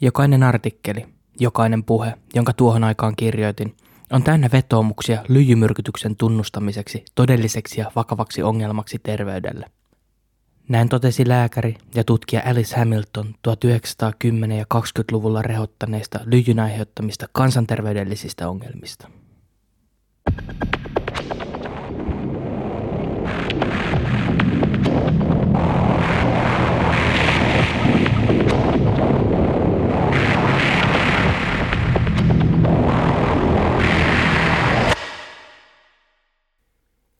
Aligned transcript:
Jokainen 0.00 0.42
artikkeli, 0.42 1.06
jokainen 1.40 1.84
puhe, 1.84 2.14
jonka 2.34 2.52
tuohon 2.52 2.84
aikaan 2.84 3.16
kirjoitin, 3.16 3.76
on 4.12 4.22
täynnä 4.22 4.48
vetoomuksia 4.52 5.24
lyijymyrkytyksen 5.28 6.16
tunnustamiseksi 6.16 7.04
todelliseksi 7.14 7.80
ja 7.80 7.90
vakavaksi 7.96 8.42
ongelmaksi 8.42 8.98
terveydelle. 9.02 9.66
Näin 10.68 10.88
totesi 10.88 11.28
lääkäri 11.28 11.76
ja 11.94 12.04
tutkija 12.04 12.42
Alice 12.46 12.76
Hamilton 12.76 13.34
1910- 13.48 14.52
ja 14.52 14.64
20-luvulla 14.74 15.42
rehottaneista 15.42 16.20
lyijyn 16.24 16.60
aiheuttamista 16.60 17.26
kansanterveydellisistä 17.32 18.48
ongelmista. 18.48 19.08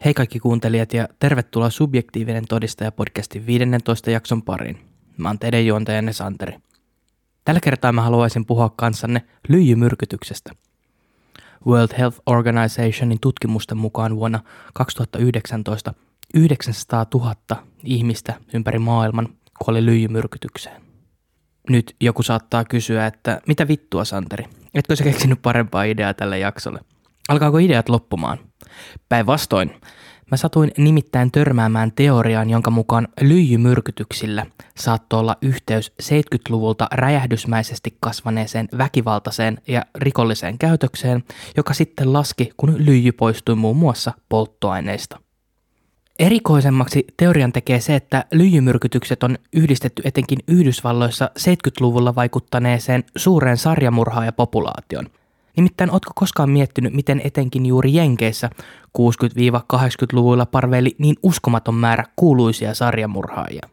Hei 0.08 0.14
kaikki 0.14 0.40
kuuntelijat 0.40 0.92
ja 0.92 1.08
tervetuloa 1.18 1.70
Subjektiivinen 1.70 2.44
todistaja 2.48 2.92
podcastin 2.92 3.46
15 3.46 4.10
jakson 4.10 4.42
pariin. 4.42 4.78
Mä 5.16 5.28
oon 5.28 5.38
teidän 5.38 5.66
juontajanne 5.66 6.12
Santeri. 6.12 6.58
Tällä 7.44 7.60
kertaa 7.60 7.92
mä 7.92 8.02
haluaisin 8.02 8.46
puhua 8.46 8.72
kanssanne 8.76 9.22
lyijymyrkytyksestä. 9.48 10.52
World 11.66 11.98
Health 11.98 12.20
Organizationin 12.26 13.20
tutkimusten 13.20 13.78
mukaan 13.78 14.16
vuonna 14.16 14.40
2019 14.74 15.94
900 16.34 17.06
000 17.14 17.34
ihmistä 17.84 18.34
ympäri 18.54 18.78
maailman 18.78 19.28
kuoli 19.58 19.86
lyijymyrkytykseen. 19.86 20.82
Nyt 21.70 21.96
joku 22.00 22.22
saattaa 22.22 22.64
kysyä, 22.64 23.06
että 23.06 23.40
mitä 23.46 23.68
vittua 23.68 24.04
Santeri, 24.04 24.44
etkö 24.74 24.96
sä 24.96 25.04
keksinyt 25.04 25.42
parempaa 25.42 25.84
ideaa 25.84 26.14
tälle 26.14 26.38
jaksolle? 26.38 26.80
Alkaako 27.28 27.58
ideat 27.58 27.88
loppumaan? 27.88 28.38
Päinvastoin, 29.08 29.70
mä 30.30 30.36
satuin 30.36 30.72
nimittäin 30.78 31.32
törmäämään 31.32 31.92
teoriaan, 31.92 32.50
jonka 32.50 32.70
mukaan 32.70 33.08
lyijymyrkytyksillä 33.20 34.46
saattoi 34.76 35.20
olla 35.20 35.36
yhteys 35.42 35.92
70-luvulta 36.02 36.88
räjähdysmäisesti 36.92 37.96
kasvaneeseen 38.00 38.68
väkivaltaiseen 38.78 39.58
ja 39.66 39.86
rikolliseen 39.94 40.58
käytökseen, 40.58 41.24
joka 41.56 41.74
sitten 41.74 42.12
laski, 42.12 42.50
kun 42.56 42.74
lyijy 42.86 43.12
poistui 43.12 43.54
muun 43.54 43.76
muassa 43.76 44.12
polttoaineista. 44.28 45.20
Erikoisemmaksi 46.18 47.04
teorian 47.16 47.52
tekee 47.52 47.80
se, 47.80 47.94
että 47.94 48.24
lyijymyrkytykset 48.32 49.22
on 49.22 49.38
yhdistetty 49.52 50.02
etenkin 50.04 50.38
Yhdysvalloissa 50.48 51.30
70-luvulla 51.38 52.14
vaikuttaneeseen 52.14 53.04
suureen 53.16 53.56
sarjamurhaajapopulaation– 53.56 55.06
Nimittäin 55.58 55.90
ootko 55.90 56.10
koskaan 56.14 56.50
miettinyt, 56.50 56.92
miten 56.92 57.20
etenkin 57.24 57.66
juuri 57.66 57.94
Jenkeissä 57.94 58.50
60-80-luvuilla 58.98 60.46
parveili 60.46 60.94
niin 60.98 61.16
uskomaton 61.22 61.74
määrä 61.74 62.04
kuuluisia 62.16 62.74
sarjamurhaajia? 62.74 63.68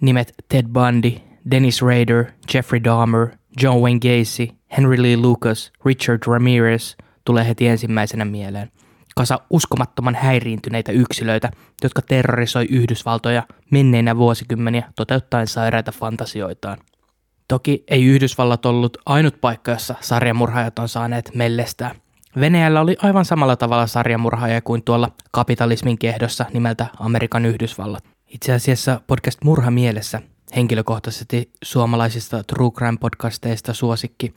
Nimet 0.00 0.34
Ted 0.48 0.66
Bundy, 0.68 1.12
Dennis 1.50 1.82
Rader, 1.82 2.24
Jeffrey 2.54 2.84
Dahmer, 2.84 3.28
John 3.62 3.80
Wayne 3.80 3.98
Gacy, 3.98 4.48
Henry 4.76 5.02
Lee 5.02 5.16
Lucas, 5.16 5.72
Richard 5.84 6.22
Ramirez 6.26 6.96
tulee 7.24 7.48
heti 7.48 7.66
ensimmäisenä 7.66 8.24
mieleen. 8.24 8.70
Kasa 9.14 9.40
uskomattoman 9.50 10.14
häiriintyneitä 10.14 10.92
yksilöitä, 10.92 11.50
jotka 11.82 12.02
terrorisoi 12.02 12.66
Yhdysvaltoja 12.70 13.42
menneinä 13.70 14.16
vuosikymmeniä 14.16 14.92
toteuttaen 14.96 15.46
sairaita 15.46 15.92
fantasioitaan– 15.92 16.78
Toki 17.48 17.84
ei 17.88 18.04
Yhdysvallat 18.04 18.66
ollut 18.66 18.96
ainut 19.06 19.40
paikka, 19.40 19.70
jossa 19.70 19.94
sarjamurhaajat 20.00 20.78
on 20.78 20.88
saaneet 20.88 21.30
mellestää. 21.34 21.94
Venäjällä 22.40 22.80
oli 22.80 22.96
aivan 23.02 23.24
samalla 23.24 23.56
tavalla 23.56 23.86
sarjamurhaajia 23.86 24.60
kuin 24.60 24.82
tuolla 24.82 25.12
kapitalismin 25.30 25.98
kehdossa 25.98 26.44
nimeltä 26.52 26.86
Amerikan 27.00 27.46
Yhdysvallat. 27.46 28.04
Itse 28.28 28.52
asiassa 28.52 29.00
podcast 29.06 29.44
Murha 29.44 29.70
mielessä, 29.70 30.22
henkilökohtaisesti 30.56 31.50
suomalaisista 31.64 32.44
True 32.44 32.70
Crime 32.70 32.98
podcasteista 33.00 33.74
suosikki, 33.74 34.34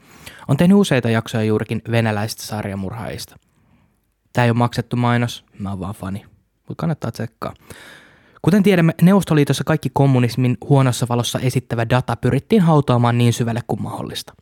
on 0.48 0.56
tehnyt 0.56 0.76
useita 0.76 1.10
jaksoja 1.10 1.44
juurikin 1.44 1.82
venäläisistä 1.90 2.42
sarjamurhaajista. 2.42 3.36
Tämä 4.32 4.44
ei 4.44 4.50
ole 4.50 4.58
maksettu 4.58 4.96
mainos, 4.96 5.44
mä 5.58 5.70
oon 5.70 5.80
vaan 5.80 5.94
fani, 5.94 6.24
mutta 6.68 6.80
kannattaa 6.80 7.12
tsekkaa. 7.12 7.54
Kuten 8.42 8.62
tiedämme, 8.62 8.94
Neuvostoliitossa 9.02 9.64
kaikki 9.64 9.90
kommunismin 9.92 10.56
huonossa 10.68 11.06
valossa 11.08 11.38
esittävä 11.38 11.88
data 11.90 12.16
pyrittiin 12.16 12.62
hautaamaan 12.62 13.18
niin 13.18 13.32
syvälle 13.32 13.60
kuin 13.66 13.82
mahdollista. 13.82 14.34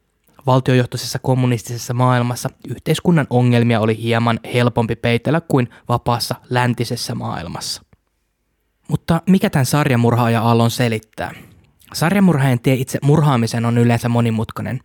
Valtiojohtoisessa 0.46 1.18
kommunistisessa 1.18 1.94
maailmassa 1.94 2.50
yhteiskunnan 2.68 3.26
ongelmia 3.30 3.80
oli 3.80 4.02
hieman 4.02 4.40
helpompi 4.54 4.96
peitellä 4.96 5.40
kuin 5.40 5.68
vapaassa 5.88 6.34
läntisessä 6.50 7.14
maailmassa. 7.14 7.82
Mutta 8.88 9.22
mikä 9.26 9.50
tämän 9.50 9.66
sarjamurhaaja-aallon 9.66 10.70
selittää? 10.70 11.34
Sarjamurhaajan 11.92 12.60
tie 12.60 12.74
itse 12.74 12.98
murhaamisen 13.02 13.64
on 13.64 13.78
yleensä 13.78 14.08
monimutkainen. 14.08 14.80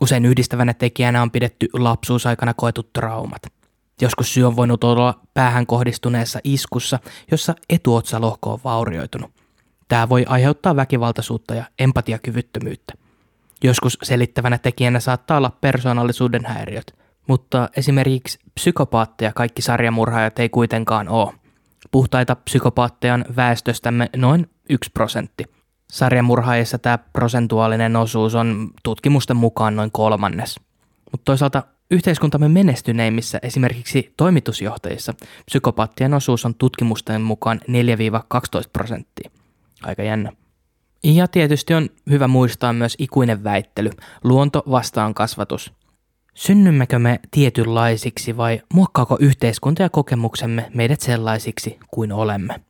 Usein 0.00 0.24
yhdistävänä 0.24 0.74
tekijänä 0.74 1.22
on 1.22 1.30
pidetty 1.30 1.68
lapsuusaikana 1.72 2.54
koetut 2.54 2.92
traumat– 2.92 3.42
Joskus 4.02 4.34
syy 4.34 4.44
on 4.44 4.56
voinut 4.56 4.84
olla 4.84 5.20
päähän 5.34 5.66
kohdistuneessa 5.66 6.38
iskussa, 6.44 6.98
jossa 7.30 7.54
etuotsalohko 7.68 8.52
on 8.52 8.60
vaurioitunut. 8.64 9.30
Tämä 9.88 10.08
voi 10.08 10.24
aiheuttaa 10.28 10.76
väkivaltaisuutta 10.76 11.54
ja 11.54 11.64
empatiakyvyttömyyttä. 11.78 12.94
Joskus 13.64 13.98
selittävänä 14.02 14.58
tekijänä 14.58 15.00
saattaa 15.00 15.36
olla 15.36 15.52
persoonallisuuden 15.60 16.46
häiriöt, 16.46 16.94
mutta 17.28 17.68
esimerkiksi 17.76 18.38
psykopaatteja 18.54 19.32
kaikki 19.32 19.62
sarjamurhaajat 19.62 20.38
ei 20.38 20.48
kuitenkaan 20.48 21.08
ole. 21.08 21.32
Puhtaita 21.90 22.36
psykopaatteja 22.36 23.14
on 23.14 23.24
väestöstämme 23.36 24.10
noin 24.16 24.50
1 24.70 24.90
prosentti. 24.94 25.44
Sarjamurhaajissa 25.92 26.78
tämä 26.78 26.98
prosentuaalinen 26.98 27.96
osuus 27.96 28.34
on 28.34 28.70
tutkimusten 28.82 29.36
mukaan 29.36 29.76
noin 29.76 29.90
kolmannes. 29.92 30.60
Mutta 31.12 31.24
toisaalta 31.24 31.62
Yhteiskuntamme 31.92 32.48
menestyneimmissä 32.48 33.38
esimerkiksi 33.42 34.14
toimitusjohtajissa 34.16 35.14
psykopaattien 35.46 36.14
osuus 36.14 36.44
on 36.44 36.54
tutkimusten 36.54 37.22
mukaan 37.22 37.60
4-12 37.68 37.68
prosenttia. 38.72 39.30
Aika 39.82 40.02
jännä. 40.02 40.32
Ja 41.04 41.28
tietysti 41.28 41.74
on 41.74 41.88
hyvä 42.10 42.28
muistaa 42.28 42.72
myös 42.72 42.94
ikuinen 42.98 43.44
väittely, 43.44 43.90
luonto 44.24 44.62
vastaan 44.70 45.14
kasvatus. 45.14 45.72
Synnymmekö 46.34 46.98
me 46.98 47.20
tietynlaisiksi 47.30 48.36
vai 48.36 48.62
muokkaako 48.74 49.16
yhteiskunta 49.20 49.82
ja 49.82 49.90
kokemuksemme 49.90 50.70
meidät 50.74 51.00
sellaisiksi 51.00 51.78
kuin 51.90 52.12
olemme? 52.12 52.60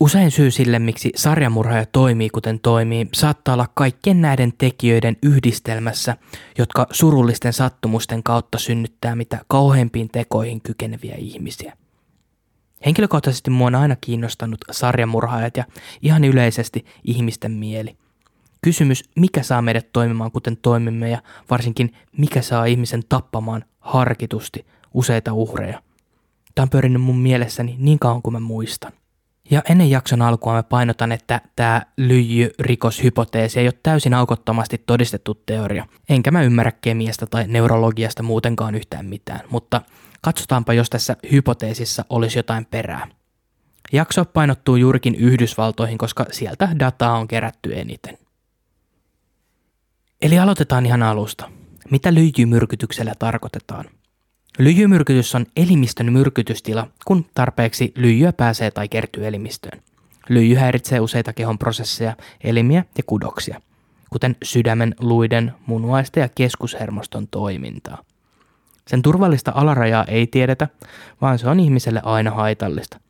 Usein 0.00 0.30
syy 0.30 0.50
sille, 0.50 0.78
miksi 0.78 1.12
sarjamurhaaja 1.16 1.86
toimii 1.86 2.28
kuten 2.28 2.60
toimii, 2.60 3.08
saattaa 3.14 3.54
olla 3.54 3.66
kaikkien 3.74 4.20
näiden 4.20 4.52
tekijöiden 4.58 5.16
yhdistelmässä, 5.22 6.16
jotka 6.58 6.86
surullisten 6.90 7.52
sattumusten 7.52 8.22
kautta 8.22 8.58
synnyttää 8.58 9.16
mitä 9.16 9.38
kauheimpiin 9.48 10.08
tekoihin 10.08 10.60
kykeneviä 10.60 11.14
ihmisiä. 11.18 11.76
Henkilökohtaisesti 12.86 13.50
mua 13.50 13.66
on 13.66 13.74
aina 13.74 13.96
kiinnostanut 14.00 14.60
sarjamurhaajat 14.70 15.56
ja 15.56 15.64
ihan 16.02 16.24
yleisesti 16.24 16.84
ihmisten 17.04 17.52
mieli. 17.52 17.96
Kysymys, 18.62 19.04
mikä 19.16 19.42
saa 19.42 19.62
meidät 19.62 19.92
toimimaan 19.92 20.32
kuten 20.32 20.56
toimimme 20.56 21.10
ja 21.10 21.22
varsinkin 21.50 21.92
mikä 22.18 22.42
saa 22.42 22.64
ihmisen 22.64 23.02
tappamaan 23.08 23.64
harkitusti 23.80 24.66
useita 24.94 25.32
uhreja. 25.32 25.82
Tämä 26.54 26.62
on 26.62 26.70
pyörinyt 26.70 27.02
mun 27.02 27.18
mielessäni 27.18 27.76
niin 27.78 27.98
kauan 27.98 28.22
kuin 28.22 28.32
mä 28.32 28.40
muistan. 28.40 28.92
Ja 29.50 29.62
ennen 29.70 29.90
jakson 29.90 30.22
alkua 30.22 30.52
mä 30.52 30.62
painotan, 30.62 31.12
että 31.12 31.40
tämä 31.56 31.82
lyijyrikoshypoteesi 31.96 33.60
ei 33.60 33.66
ole 33.66 33.74
täysin 33.82 34.14
aukottomasti 34.14 34.82
todistettu 34.86 35.34
teoria. 35.34 35.86
Enkä 36.08 36.30
mä 36.30 36.42
ymmärrä 36.42 36.72
kemiasta 36.72 37.26
tai 37.26 37.44
neurologiasta 37.48 38.22
muutenkaan 38.22 38.74
yhtään 38.74 39.06
mitään, 39.06 39.40
mutta 39.50 39.82
katsotaanpa, 40.22 40.72
jos 40.72 40.90
tässä 40.90 41.16
hypoteesissa 41.32 42.04
olisi 42.10 42.38
jotain 42.38 42.66
perää. 42.66 43.08
Jakso 43.92 44.24
painottuu 44.24 44.76
juurikin 44.76 45.14
Yhdysvaltoihin, 45.14 45.98
koska 45.98 46.26
sieltä 46.30 46.68
dataa 46.78 47.18
on 47.18 47.28
kerätty 47.28 47.78
eniten. 47.78 48.18
Eli 50.22 50.38
aloitetaan 50.38 50.86
ihan 50.86 51.02
alusta. 51.02 51.50
Mitä 51.90 52.14
lyijymyrkytyksellä 52.14 53.14
tarkoitetaan? 53.18 53.84
Lyijymyrkytys 54.58 55.34
on 55.34 55.46
elimistön 55.56 56.12
myrkytystila, 56.12 56.86
kun 57.04 57.26
tarpeeksi 57.34 57.92
lyijyä 57.96 58.32
pääsee 58.32 58.70
tai 58.70 58.88
kertyy 58.88 59.26
elimistöön. 59.26 59.82
Lyijy 60.28 60.54
häiritsee 60.54 61.00
useita 61.00 61.32
kehon 61.32 61.58
prosesseja, 61.58 62.16
elimiä 62.44 62.84
ja 62.96 63.02
kudoksia, 63.06 63.60
kuten 64.10 64.36
sydämen, 64.42 64.94
luiden, 65.00 65.52
munuaisten 65.66 66.20
ja 66.20 66.28
keskushermoston 66.28 67.28
toimintaa. 67.28 68.04
Sen 68.86 69.02
turvallista 69.02 69.52
alarajaa 69.54 70.04
ei 70.04 70.26
tiedetä, 70.26 70.68
vaan 71.20 71.38
se 71.38 71.48
on 71.48 71.60
ihmiselle 71.60 72.00
aina 72.04 72.30
haitallista. 72.30 73.00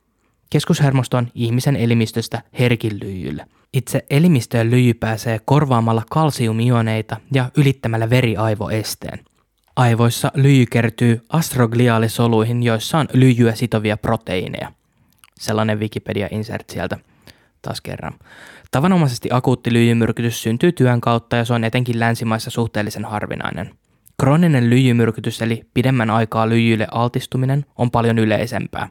Keskushermosto 0.50 1.16
on 1.16 1.28
ihmisen 1.34 1.76
elimistöstä 1.76 2.42
herkin 2.58 3.00
lyijylle, 3.00 3.46
Itse 3.72 4.04
elimistöön 4.10 4.70
lyijy 4.70 4.94
pääsee 4.94 5.40
korvaamalla 5.44 6.02
kalsiumioneita 6.10 7.16
ja 7.32 7.50
ylittämällä 7.56 8.10
veriaivoesteen. 8.10 9.18
Aivoissa 9.78 10.32
lyijy 10.34 10.66
kertyy 10.66 11.20
astrogliaalisoluihin, 11.28 12.62
joissa 12.62 12.98
on 12.98 13.08
lyijyä 13.12 13.54
sitovia 13.54 13.96
proteiineja. 13.96 14.72
Sellainen 15.40 15.80
Wikipedia-insert 15.80 16.70
sieltä 16.70 16.98
taas 17.62 17.80
kerran. 17.80 18.14
Tavanomaisesti 18.70 19.28
akuutti 19.32 19.72
lyijymyrkytys 19.72 20.42
syntyy 20.42 20.72
työn 20.72 21.00
kautta 21.00 21.36
ja 21.36 21.44
se 21.44 21.54
on 21.54 21.64
etenkin 21.64 22.00
länsimaissa 22.00 22.50
suhteellisen 22.50 23.04
harvinainen. 23.04 23.70
Krooninen 24.20 24.70
lyijymyrkytys 24.70 25.42
eli 25.42 25.66
pidemmän 25.74 26.10
aikaa 26.10 26.48
lyijyille 26.48 26.86
altistuminen 26.90 27.66
on 27.76 27.90
paljon 27.90 28.18
yleisempää. 28.18 28.88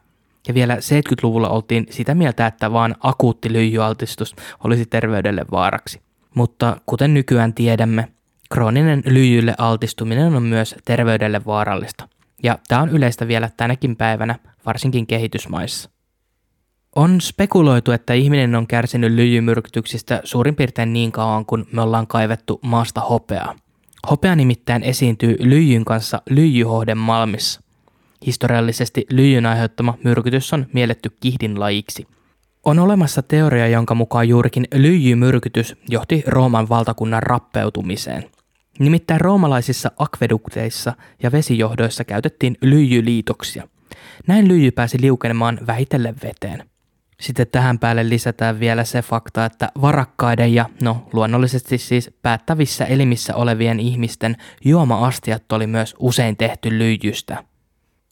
Ja 0.48 0.54
vielä 0.54 0.75
70-luvulla 0.75 1.50
oltiin 1.50 1.88
sitä 1.90 2.16
mieltä, 2.16 2.48
että 2.48 2.72
vain 2.72 2.95
akuutti 3.00 3.54
lyijyaltistus 3.54 4.36
olisi 4.63 4.86
terveydelle 4.86 5.45
vaaraksi. 5.51 6.01
Mutta 6.36 6.78
kuten 6.86 7.13
nykyään 7.13 7.54
tiedämme, 7.54 8.07
krooninen 8.50 9.04
lyijylle 9.06 9.56
altistuminen 9.58 10.36
on 10.36 10.44
myös 10.44 10.76
terveydelle 10.86 11.46
vaarallista. 11.46 12.08
Ja 12.44 12.60
tämä 12.68 12.82
on 12.82 12.90
yleistä 12.90 13.28
vielä 13.28 13.50
tänäkin 13.58 13.96
päivänä, 13.96 14.36
varsinkin 14.66 15.08
kehitysmaissa. 15.08 15.90
On 16.96 17.22
spekuloitu, 17.22 17.92
että 17.92 18.14
ihminen 18.14 18.56
on 18.56 18.68
kärsinyt 18.68 19.12
lyijymyrkytyksistä 19.12 20.22
suurin 20.24 20.56
piirtein 20.56 20.94
niin 20.94 21.12
kauan 21.12 21.46
kuin 21.46 21.66
me 21.72 21.82
ollaan 21.82 22.08
kaivettu 22.08 22.60
maasta 22.64 23.02
hopeaa. 23.02 23.56
Hopea 24.10 24.36
nimittäin 24.36 24.84
esiintyy 24.84 25.36
lyijyn 25.40 25.86
kanssa 25.86 26.22
lyijyhohden 26.30 26.98
malmissa. 26.98 27.62
Historiallisesti 28.26 29.06
lyijyn 29.12 29.46
aiheuttama 29.46 29.98
myrkytys 30.04 30.54
on 30.54 30.66
mielletty 30.74 31.12
kihdin 31.20 31.60
lajiksi. 31.60 32.08
On 32.66 32.80
olemassa 32.80 33.22
teoria, 33.22 33.68
jonka 33.68 33.96
mukaan 33.96 34.30
juurikin 34.30 34.68
lyijymyrkytys 34.74 35.76
johti 35.90 36.24
Rooman 36.28 36.70
valtakunnan 36.70 37.24
rappeutumiseen. 37.24 38.37
Nimittäin 38.80 39.22
roomalaisissa 39.22 39.92
akvedukteissa 39.98 40.94
ja 41.24 41.32
vesijohdoissa 41.32 42.04
käytettiin 42.04 42.58
lyijyliitoksia. 42.62 43.68
Näin 44.28 44.48
lyijy 44.48 44.72
pääsi 44.72 45.02
liukenemaan 45.02 45.60
vähitellen 45.68 46.16
veteen. 46.24 46.70
Sitten 47.20 47.48
tähän 47.52 47.80
päälle 47.80 48.10
lisätään 48.10 48.60
vielä 48.60 48.84
se 48.84 49.02
fakta, 49.02 49.46
että 49.46 49.72
varakkaiden 49.82 50.54
ja 50.54 50.70
no 50.82 51.08
luonnollisesti 51.14 51.78
siis 51.78 52.12
päättävissä 52.22 52.86
elimissä 52.86 53.36
olevien 53.36 53.80
ihmisten 53.80 54.38
juoma-astiat 54.66 55.52
oli 55.52 55.68
myös 55.68 55.96
usein 56.00 56.38
tehty 56.38 56.78
lyijystä. 56.78 57.44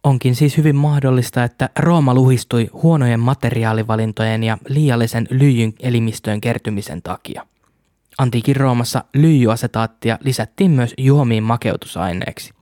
Onkin 0.04 0.36
siis 0.36 0.58
hyvin 0.58 0.76
mahdollista, 0.76 1.44
että 1.44 1.70
Rooma 1.80 2.14
luhistui 2.14 2.70
huonojen 2.74 3.20
materiaalivalintojen 3.20 4.44
ja 4.44 4.58
liiallisen 4.70 5.28
lyijyn 5.30 5.74
elimistöön 5.80 6.42
kertymisen 6.42 7.02
takia. 7.02 7.46
Antiikin 8.18 8.56
Roomassa 8.56 9.04
lyijyasetaattia 9.14 10.18
lisättiin 10.24 10.72
myös 10.72 10.94
juomiin 10.98 11.44
makeutusaineeksi. 11.44 12.54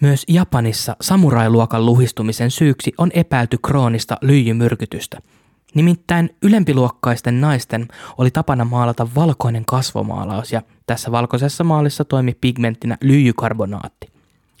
Myös 0.00 0.24
Japanissa 0.28 0.96
samurailuokan 1.00 1.86
luhistumisen 1.86 2.50
syyksi 2.50 2.92
on 2.98 3.10
epäilty 3.14 3.58
kroonista 3.62 4.16
lyijymyrkytystä– 4.22 5.20
Nimittäin 5.76 6.36
ylempiluokkaisten 6.42 7.40
naisten 7.40 7.88
oli 8.18 8.30
tapana 8.30 8.64
maalata 8.64 9.08
valkoinen 9.14 9.64
kasvomaalaus 9.64 10.52
ja 10.52 10.62
tässä 10.86 11.12
valkoisessa 11.12 11.64
maalissa 11.64 12.04
toimi 12.04 12.36
pigmenttinä 12.40 12.98
lyijykarbonaatti. 13.00 14.08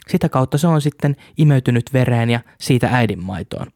Sitä 0.08 0.28
kautta 0.28 0.58
se 0.58 0.66
on 0.66 0.80
sitten 0.80 1.16
imeytynyt 1.36 1.92
vereen 1.92 2.30
ja 2.30 2.40
siitä 2.60 2.88
äidinmaitoon. 2.92 3.66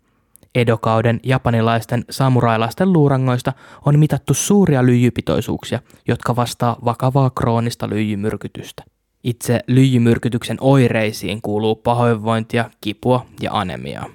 Edokauden 0.54 1.20
japanilaisten 1.22 2.04
samurailaisten 2.10 2.92
luurangoista 2.92 3.52
on 3.86 3.98
mitattu 3.98 4.34
suuria 4.34 4.86
lyijypitoisuuksia, 4.86 5.80
jotka 6.08 6.36
vastaa 6.36 6.76
vakavaa 6.84 7.30
kroonista 7.30 7.88
lyijymyrkytystä. 7.88 8.82
Itse 9.24 9.60
lyijymyrkytyksen 9.66 10.56
oireisiin 10.60 11.42
kuuluu 11.42 11.74
pahoinvointia, 11.74 12.70
kipua 12.80 13.26
ja 13.40 13.52
anemiaa. 13.52 14.06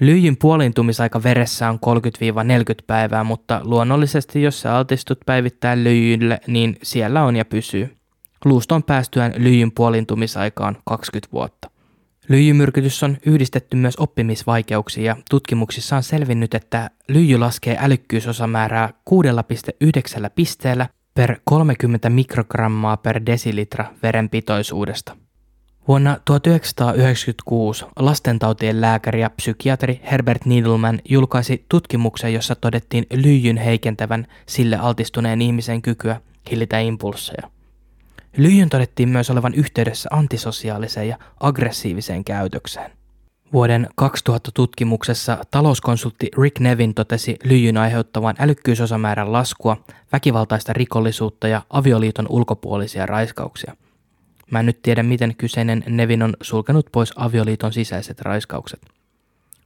Lyijyn 0.00 0.36
puolintumisaika 0.36 1.22
veressä 1.22 1.68
on 1.68 1.78
30-40 1.86 2.84
päivää, 2.86 3.24
mutta 3.24 3.60
luonnollisesti 3.64 4.42
jos 4.42 4.60
sä 4.60 4.76
altistut 4.76 5.18
päivittäin 5.26 5.84
lyijylle, 5.84 6.40
niin 6.46 6.76
siellä 6.82 7.24
on 7.24 7.36
ja 7.36 7.44
pysyy. 7.44 7.96
Luuston 8.44 8.82
päästyään 8.82 9.34
lyijyn 9.36 9.72
puolintumisaikaan 9.72 10.76
20 10.84 11.32
vuotta. 11.32 11.73
Lyijymyrkytys 12.28 13.02
on 13.02 13.16
yhdistetty 13.26 13.76
myös 13.76 13.96
oppimisvaikeuksiin 13.96 15.06
ja 15.06 15.16
tutkimuksissa 15.30 15.96
on 15.96 16.02
selvinnyt, 16.02 16.54
että 16.54 16.90
lyijy 17.08 17.38
laskee 17.38 17.76
älykkyysosamäärää 17.80 18.92
6,9 19.10 20.30
pisteellä 20.34 20.88
per 21.14 21.36
30 21.44 22.10
mikrogrammaa 22.10 22.96
per 22.96 23.20
desilitra 23.26 23.84
verenpitoisuudesta. 24.02 25.16
Vuonna 25.88 26.16
1996 26.24 27.84
lastentautien 27.96 28.80
lääkäri 28.80 29.20
ja 29.20 29.30
psykiatri 29.30 30.00
Herbert 30.10 30.44
Needleman 30.44 31.00
julkaisi 31.08 31.64
tutkimuksen, 31.68 32.34
jossa 32.34 32.54
todettiin 32.54 33.06
lyijyn 33.12 33.56
heikentävän 33.56 34.26
sille 34.46 34.76
altistuneen 34.76 35.42
ihmisen 35.42 35.82
kykyä 35.82 36.20
hillitä 36.50 36.78
impulsseja. 36.78 37.53
Lyijyn 38.36 38.68
todettiin 38.68 39.08
myös 39.08 39.30
olevan 39.30 39.54
yhteydessä 39.54 40.08
antisosiaaliseen 40.12 41.08
ja 41.08 41.18
aggressiiviseen 41.40 42.24
käytökseen. 42.24 42.90
Vuoden 43.52 43.88
2000 43.96 44.50
tutkimuksessa 44.54 45.38
talouskonsultti 45.50 46.30
Rick 46.42 46.60
Nevin 46.60 46.94
totesi 46.94 47.36
lyijyn 47.44 47.76
aiheuttavan 47.76 48.34
älykkyysosamäärän 48.38 49.32
laskua, 49.32 49.76
väkivaltaista 50.12 50.72
rikollisuutta 50.72 51.48
ja 51.48 51.62
avioliiton 51.70 52.26
ulkopuolisia 52.28 53.06
raiskauksia– 53.06 53.76
Mä 54.50 54.60
en 54.60 54.66
nyt 54.66 54.82
tiedä, 54.82 55.02
miten 55.02 55.36
kyseinen 55.36 55.84
Nevin 55.88 56.22
on 56.22 56.36
sulkenut 56.42 56.86
pois 56.92 57.12
avioliiton 57.16 57.72
sisäiset 57.72 58.20
raiskaukset. 58.20 58.80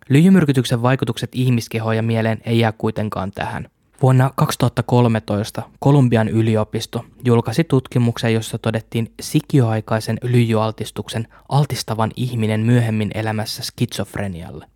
Lyijymyrkytyksen 0.09 0.83
vaikutukset 0.83 1.31
ihmiskehoon 1.33 1.97
ja 1.97 2.03
mieleen 2.03 2.39
ei 2.45 2.59
jää 2.59 2.73
kuitenkaan 2.73 3.31
tähän. 3.31 3.69
Vuonna 4.03 4.31
2013 4.37 5.63
Kolumbian 5.79 6.29
yliopisto 6.29 7.05
julkaisi 7.25 7.65
tutkimuksen, 7.65 8.35
jossa 8.35 8.59
todettiin 8.59 9.13
sikioaikaisen 9.21 10.19
lyijyaltistuksen 10.23 11.29
altistavan 11.49 12.11
ihminen 12.17 12.61
myöhemmin 12.61 13.11
elämässä 13.15 13.63
skitsofrenialle. 13.63 14.67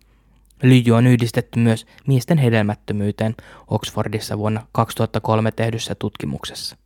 Lyijy 0.63 0.91
on 0.91 1.07
yhdistetty 1.07 1.59
myös 1.59 1.85
miesten 2.07 2.37
hedelmättömyyteen 2.37 3.35
Oxfordissa 3.67 4.37
vuonna 4.37 4.67
2003 4.71 5.51
tehdyssä 5.51 5.95
tutkimuksessa. 5.95 6.77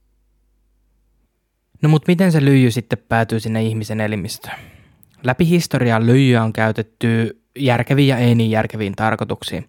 No 1.82 1.90
mutta 1.90 2.12
miten 2.12 2.32
se 2.32 2.46
lyijy 2.46 2.72
sitten 2.72 3.00
päätyy 3.10 3.40
sinne 3.40 3.64
ihmisen 3.64 4.02
elimistöön? 4.02 4.60
Läpi 5.24 5.50
historiaa 5.50 6.06
lyijyä 6.06 6.44
on 6.44 6.54
käytetty 6.54 7.42
järkeviin 7.60 8.08
ja 8.08 8.18
ei 8.18 8.36
niin 8.36 8.52
järkeviin 8.52 8.96
tarkoituksiin. 8.96 9.68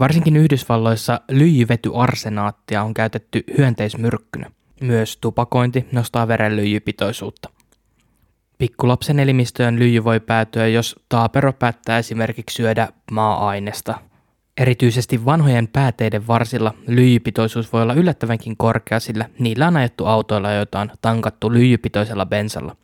Varsinkin 0.00 0.36
Yhdysvalloissa 0.36 1.20
lyijyvetyarsenaattia 1.30 2.82
on 2.82 2.94
käytetty 2.94 3.44
hyönteismyrkkynä. 3.58 4.50
Myös 4.80 5.16
tupakointi 5.16 5.86
nostaa 5.92 6.28
veren 6.28 6.56
lyijypitoisuutta. 6.56 7.50
Pikkulapsen 8.58 9.20
elimistöön 9.20 9.78
lyijy 9.78 10.04
voi 10.04 10.20
päätyä, 10.20 10.66
jos 10.66 10.96
taapero 11.08 11.52
päättää 11.52 11.98
esimerkiksi 11.98 12.54
syödä 12.54 12.88
maa-ainesta– 13.10 13.94
Erityisesti 14.56 15.24
vanhojen 15.24 15.68
pääteiden 15.68 16.26
varsilla 16.26 16.74
lyijypitoisuus 16.86 17.72
voi 17.72 17.82
olla 17.82 17.94
yllättävänkin 17.94 18.56
korkea, 18.56 19.00
sillä 19.00 19.28
niillä 19.38 19.66
on 19.66 19.76
ajettu 19.76 20.06
autoilla, 20.06 20.52
joita 20.52 20.80
on 20.80 20.90
tankattu 21.02 21.52
lyijypitoisella 21.52 22.26
bensalla. 22.26 22.76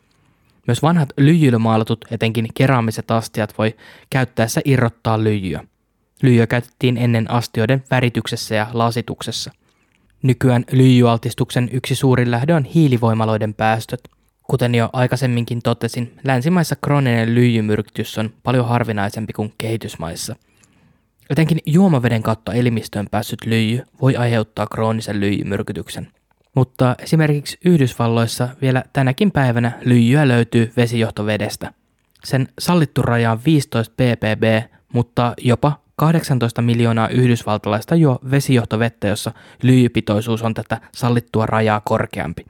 Myös 0.66 0.82
vanhat 0.82 1.08
lyijyllä 1.16 1.58
maalatut, 1.58 2.04
etenkin 2.10 2.48
keraamiset 2.54 3.10
astiat, 3.10 3.58
voi 3.58 3.76
käyttäessä 4.10 4.60
irrottaa 4.64 5.24
lyijyä. 5.24 5.64
Lyijyä 6.22 6.46
käytettiin 6.46 6.96
ennen 6.96 7.30
astioiden 7.30 7.84
värityksessä 7.90 8.54
ja 8.54 8.66
lasituksessa. 8.72 9.52
Nykyään 10.22 10.64
lyijyaltistuksen 10.72 11.68
yksi 11.72 11.94
suurin 11.94 12.30
lähde 12.30 12.54
on 12.54 12.64
hiilivoimaloiden 12.64 13.54
päästöt. 13.54 14.00
Kuten 14.42 14.74
jo 14.74 14.90
aikaisemminkin 14.92 15.62
totesin, 15.62 16.14
länsimaissa 16.24 16.76
krooninen 16.76 17.34
lyijymyrkytys 17.34 18.18
on 18.18 18.30
paljon 18.42 18.68
harvinaisempi 18.68 19.32
kuin 19.32 19.54
kehitysmaissa– 19.58 20.36
Jotenkin 21.30 21.58
juomaveden 21.66 22.22
kautta 22.22 22.52
elimistöön 22.52 23.06
päässyt 23.10 23.46
lyijy 23.46 23.82
voi 24.00 24.16
aiheuttaa 24.16 24.66
kroonisen 24.66 25.20
lyijymyrkytyksen. 25.20 26.08
Mutta 26.54 26.96
esimerkiksi 26.98 27.58
Yhdysvalloissa 27.64 28.48
vielä 28.62 28.84
tänäkin 28.92 29.30
päivänä 29.30 29.72
lyijyä 29.84 30.28
löytyy 30.28 30.72
vesijohtovedestä. 30.76 31.72
Sen 32.24 32.48
sallittu 32.58 33.02
raja 33.02 33.32
on 33.32 33.40
15 33.44 33.94
ppb, 33.94 34.70
mutta 34.92 35.34
jopa 35.38 35.80
18 36.00 36.62
miljoonaa 36.62 37.08
yhdysvaltalaista 37.08 37.94
juo 37.94 38.18
vesijohtovettä, 38.30 39.08
jossa 39.08 39.32
lyijypitoisuus 39.62 40.42
on 40.42 40.54
tätä 40.54 40.80
sallittua 40.92 41.46
rajaa 41.46 41.80
korkeampi. 41.84 42.46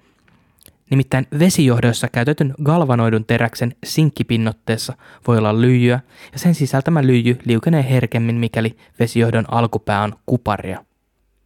Nimittäin 0.90 1.26
vesijohdoissa 1.38 2.08
käytetyn 2.08 2.54
galvanoidun 2.64 3.24
teräksen 3.24 3.74
sinkkipinnotteessa 3.84 4.92
voi 5.26 5.38
olla 5.38 5.60
lyijyä, 5.60 6.00
ja 6.32 6.38
sen 6.38 6.54
sisältämä 6.54 7.02
lyijy 7.02 7.38
liukenee 7.44 7.90
herkemmin, 7.90 8.36
mikäli 8.36 8.76
vesijohdon 8.98 9.44
alkupää 9.48 10.02
on 10.02 10.12
kuparia. 10.26 10.84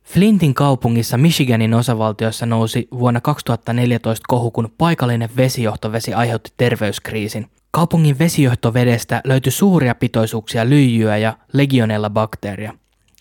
Flintin 0.03 0.55
kaupungissa 0.55 1.19
Michiganin 1.19 1.75
osavaltiossa 1.75 2.47
nousi 2.47 2.89
vuonna 2.99 3.21
2014 3.21 4.25
kohu, 4.29 4.51
kun 4.51 4.73
paikallinen 4.79 5.31
vesijohtovesi 5.37 6.15
aiheutti 6.15 6.53
terveyskriisin. 6.57 7.47
Kaupungin 7.75 8.19
vesijohtovedestä 8.19 9.21
löytyi 9.25 9.53
suuria 9.53 9.95
pitoisuuksia 9.95 10.69
lyijyä 10.69 11.17
ja 11.17 11.37
legionella-bakteeria. 11.53 12.73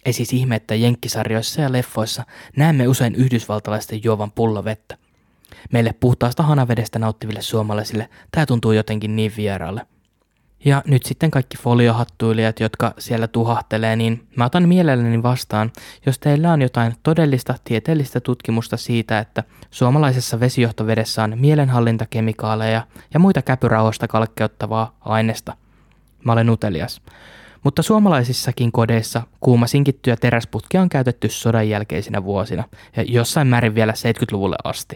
Ei 0.06 0.14
siis 0.14 0.34
ihme, 0.34 0.56
että 0.56 0.76
jenkkisarjoissa 0.76 1.62
ja 1.62 1.72
leffoissa 1.72 2.24
näemme 2.58 2.88
usein 2.88 3.16
yhdysvaltalaisten 3.16 4.04
juovan 4.04 4.32
pullovettä. 4.32 4.98
Meille 5.72 5.94
puhtaasta 6.00 6.44
hanavedestä 6.44 7.00
nauttiville 7.00 7.42
suomalaisille 7.42 8.10
tämä 8.32 8.46
tuntuu 8.46 8.72
jotenkin 8.72 9.16
niin 9.16 9.32
vieraalle. 9.38 9.86
Ja 10.66 10.82
nyt 10.88 11.04
sitten 11.04 11.32
kaikki 11.32 11.58
foliohattuilijat, 11.58 12.60
jotka 12.60 12.94
siellä 12.98 13.28
tuhahtelee, 13.28 13.96
niin 13.96 14.28
mä 14.36 14.46
otan 14.46 14.68
mielelläni 14.68 15.24
vastaan, 15.24 15.72
jos 16.06 16.20
teillä 16.20 16.52
on 16.52 16.62
jotain 16.62 16.94
todellista 17.04 17.56
tieteellistä 17.64 18.20
tutkimusta 18.20 18.78
siitä, 18.78 19.20
että 19.20 19.44
suomalaisessa 19.72 20.40
vesijohtovedessä 20.40 21.24
on 21.24 21.40
mielenhallintakemikaaleja 21.40 22.88
ja 23.14 23.20
muita 23.20 23.42
käpyrauhasta 23.42 24.08
kalkkeuttavaa 24.08 24.96
aineesta. 25.02 25.56
Mä 26.26 26.32
olen 26.32 26.50
utelias. 26.50 27.02
Mutta 27.64 27.82
suomalaisissakin 27.82 28.72
kodeissa 28.72 29.24
kuumasinkittyjä 29.40 30.16
teräsputkia 30.16 30.82
on 30.82 30.90
käytetty 30.90 31.30
sodan 31.30 31.70
jälkeisinä 31.70 32.24
vuosina 32.24 32.64
ja 32.96 33.04
jossain 33.04 33.48
määrin 33.48 33.76
vielä 33.76 33.94
70-luvulle 33.94 34.56
asti. 34.64 34.96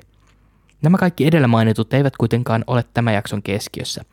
Nämä 0.81 0.97
kaikki 0.97 1.27
edellä 1.27 1.47
mainitut 1.47 1.93
eivät 1.93 2.17
kuitenkaan 2.17 2.63
ole 2.67 2.86
tämän 2.93 3.13
jakson 3.13 3.43
keskiössä, 3.43 4.03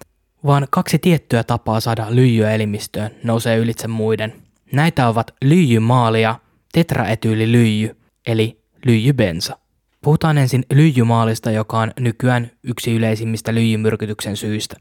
vaan 0.46 0.66
kaksi 0.70 0.98
tiettyä 0.98 1.44
tapaa 1.44 1.80
saada 1.80 2.06
lyijyä 2.10 2.50
elimistöön 2.50 3.10
nousee 3.24 3.56
ylitse 3.56 3.88
muiden. 3.88 4.32
Näitä 4.72 5.08
ovat 5.08 5.34
lyijymaali 5.44 6.22
ja 6.22 6.38
tetraetyylilyijy, 6.72 7.96
eli 8.26 8.60
lyijybensa. 8.86 9.58
Puhutaan 10.02 10.38
ensin 10.38 10.64
lyijymaalista, 10.72 11.50
joka 11.50 11.78
on 11.78 11.92
nykyään 12.00 12.50
yksi 12.62 12.94
yleisimmistä 12.94 13.54
lyijymyrkytyksen 13.54 14.36
syistä. 14.36 14.76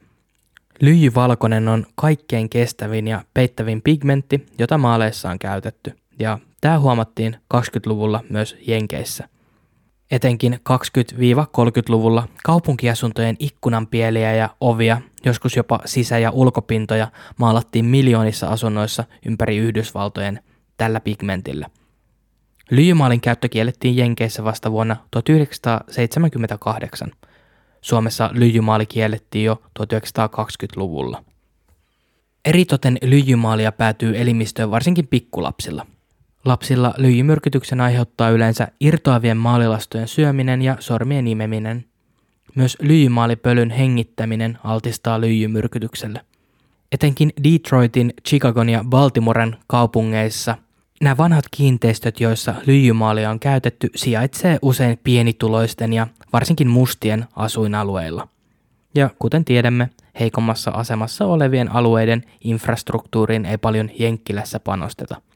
Lyijyvalkoinen 0.81 1.67
on 1.67 1.85
kaikkein 1.95 2.49
kestävin 2.49 3.07
ja 3.07 3.23
peittävin 3.33 3.81
pigmentti, 3.81 4.45
jota 4.59 4.77
maaleissa 4.77 5.29
on 5.29 5.39
käytetty, 5.39 5.97
ja 6.19 6.39
tämä 6.61 6.79
huomattiin 6.79 7.37
20-luvulla 7.53 8.23
myös 8.29 8.57
Jenkeissä. 8.67 9.29
Etenkin 10.13 10.53
20-30-luvulla 10.53 12.27
kaupunkiasuntojen 12.43 13.35
ikkunanpieliä 13.39 14.33
ja 14.33 14.49
ovia, 14.61 15.01
joskus 15.25 15.55
jopa 15.55 15.79
sisä- 15.85 16.19
ja 16.19 16.31
ulkopintoja, 16.31 17.07
maalattiin 17.37 17.85
miljoonissa 17.85 18.47
asunnoissa 18.47 19.03
ympäri 19.25 19.57
Yhdysvaltojen 19.57 20.39
tällä 20.77 20.99
pigmentillä. 20.99 21.67
Lyijymaalin 22.71 23.21
käyttö 23.21 23.49
kiellettiin 23.49 23.97
Jenkeissä 23.97 24.43
vasta 24.43 24.71
vuonna 24.71 24.95
1978. 25.11 27.11
Suomessa 27.81 28.29
lyijymaali 28.33 28.85
kiellettiin 28.85 29.45
jo 29.45 29.61
1920-luvulla. 29.79 31.23
Eritoten 32.45 32.97
lyijymaalia 33.01 33.71
päätyy 33.71 34.21
elimistöön 34.21 34.71
varsinkin 34.71 35.07
pikkulapsilla. 35.07 35.85
Lapsilla 36.45 36.93
lyijymyrkytyksen 36.97 37.81
aiheuttaa 37.81 38.29
yleensä 38.29 38.67
irtoavien 38.79 39.37
maalilastojen 39.37 40.07
syöminen 40.07 40.61
ja 40.61 40.77
sormien 40.79 41.27
imeminen. 41.27 41.85
Myös 42.55 42.77
lyijymaalipölyn 42.81 43.69
hengittäminen 43.69 44.57
altistaa 44.63 45.21
lyijymyrkytykselle. 45.21 46.21
Etenkin 46.91 47.33
Detroitin, 47.43 48.13
Chicagon 48.27 48.69
ja 48.69 48.85
Baltimoren 48.89 49.55
kaupungeissa 49.67 50.57
nämä 51.01 51.17
vanhat 51.17 51.45
kiinteistöt, 51.51 52.19
joissa 52.19 52.55
lyijymaalia 52.65 53.29
on 53.29 53.39
käytetty, 53.39 53.89
sijaitsee 53.95 54.59
usein 54.61 54.99
pienituloisten 55.03 55.93
ja 55.93 56.07
varsinkin 56.33 56.67
mustien 56.67 57.25
asuinalueilla. 57.35 58.27
Ja 58.95 59.09
kuten 59.19 59.45
tiedämme, 59.45 59.89
heikommassa 60.19 60.71
asemassa 60.71 61.25
olevien 61.25 61.71
alueiden 61.71 62.23
infrastruktuuriin 62.43 63.45
ei 63.45 63.57
paljon 63.57 63.89
Jenkkilässä 63.99 64.59
panosteta– 64.59 65.21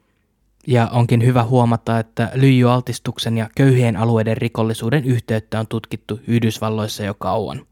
ja 0.68 0.88
onkin 0.92 1.24
hyvä 1.24 1.44
huomata, 1.44 1.98
että 1.98 2.30
lyijyaltistuksen 2.34 3.38
ja 3.38 3.48
köyhien 3.56 3.96
alueiden 3.96 4.36
rikollisuuden 4.36 5.04
yhteyttä 5.04 5.60
on 5.60 5.66
tutkittu 5.66 6.20
Yhdysvalloissa 6.26 7.04
jo 7.04 7.14
kauan. 7.14 7.66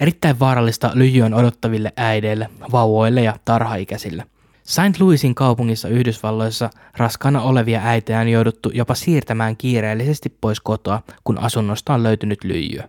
Erittäin 0.00 0.38
vaarallista 0.38 0.90
lyijy 0.94 1.22
on 1.22 1.34
odottaville 1.34 1.92
äideille, 1.96 2.50
vauvoille 2.72 3.22
ja 3.22 3.36
tarhaikäisille. 3.44 4.24
St. 4.62 5.00
Louisin 5.00 5.34
kaupungissa 5.34 5.88
Yhdysvalloissa 5.88 6.70
raskaana 6.96 7.42
olevia 7.42 7.80
äitejä 7.84 8.20
on 8.20 8.28
jouduttu 8.28 8.70
jopa 8.74 8.94
siirtämään 8.94 9.56
kiireellisesti 9.56 10.36
pois 10.40 10.60
kotoa, 10.60 11.02
kun 11.24 11.38
asunnosta 11.38 11.94
on 11.94 12.02
löytynyt 12.02 12.44
lyijyä. 12.44 12.88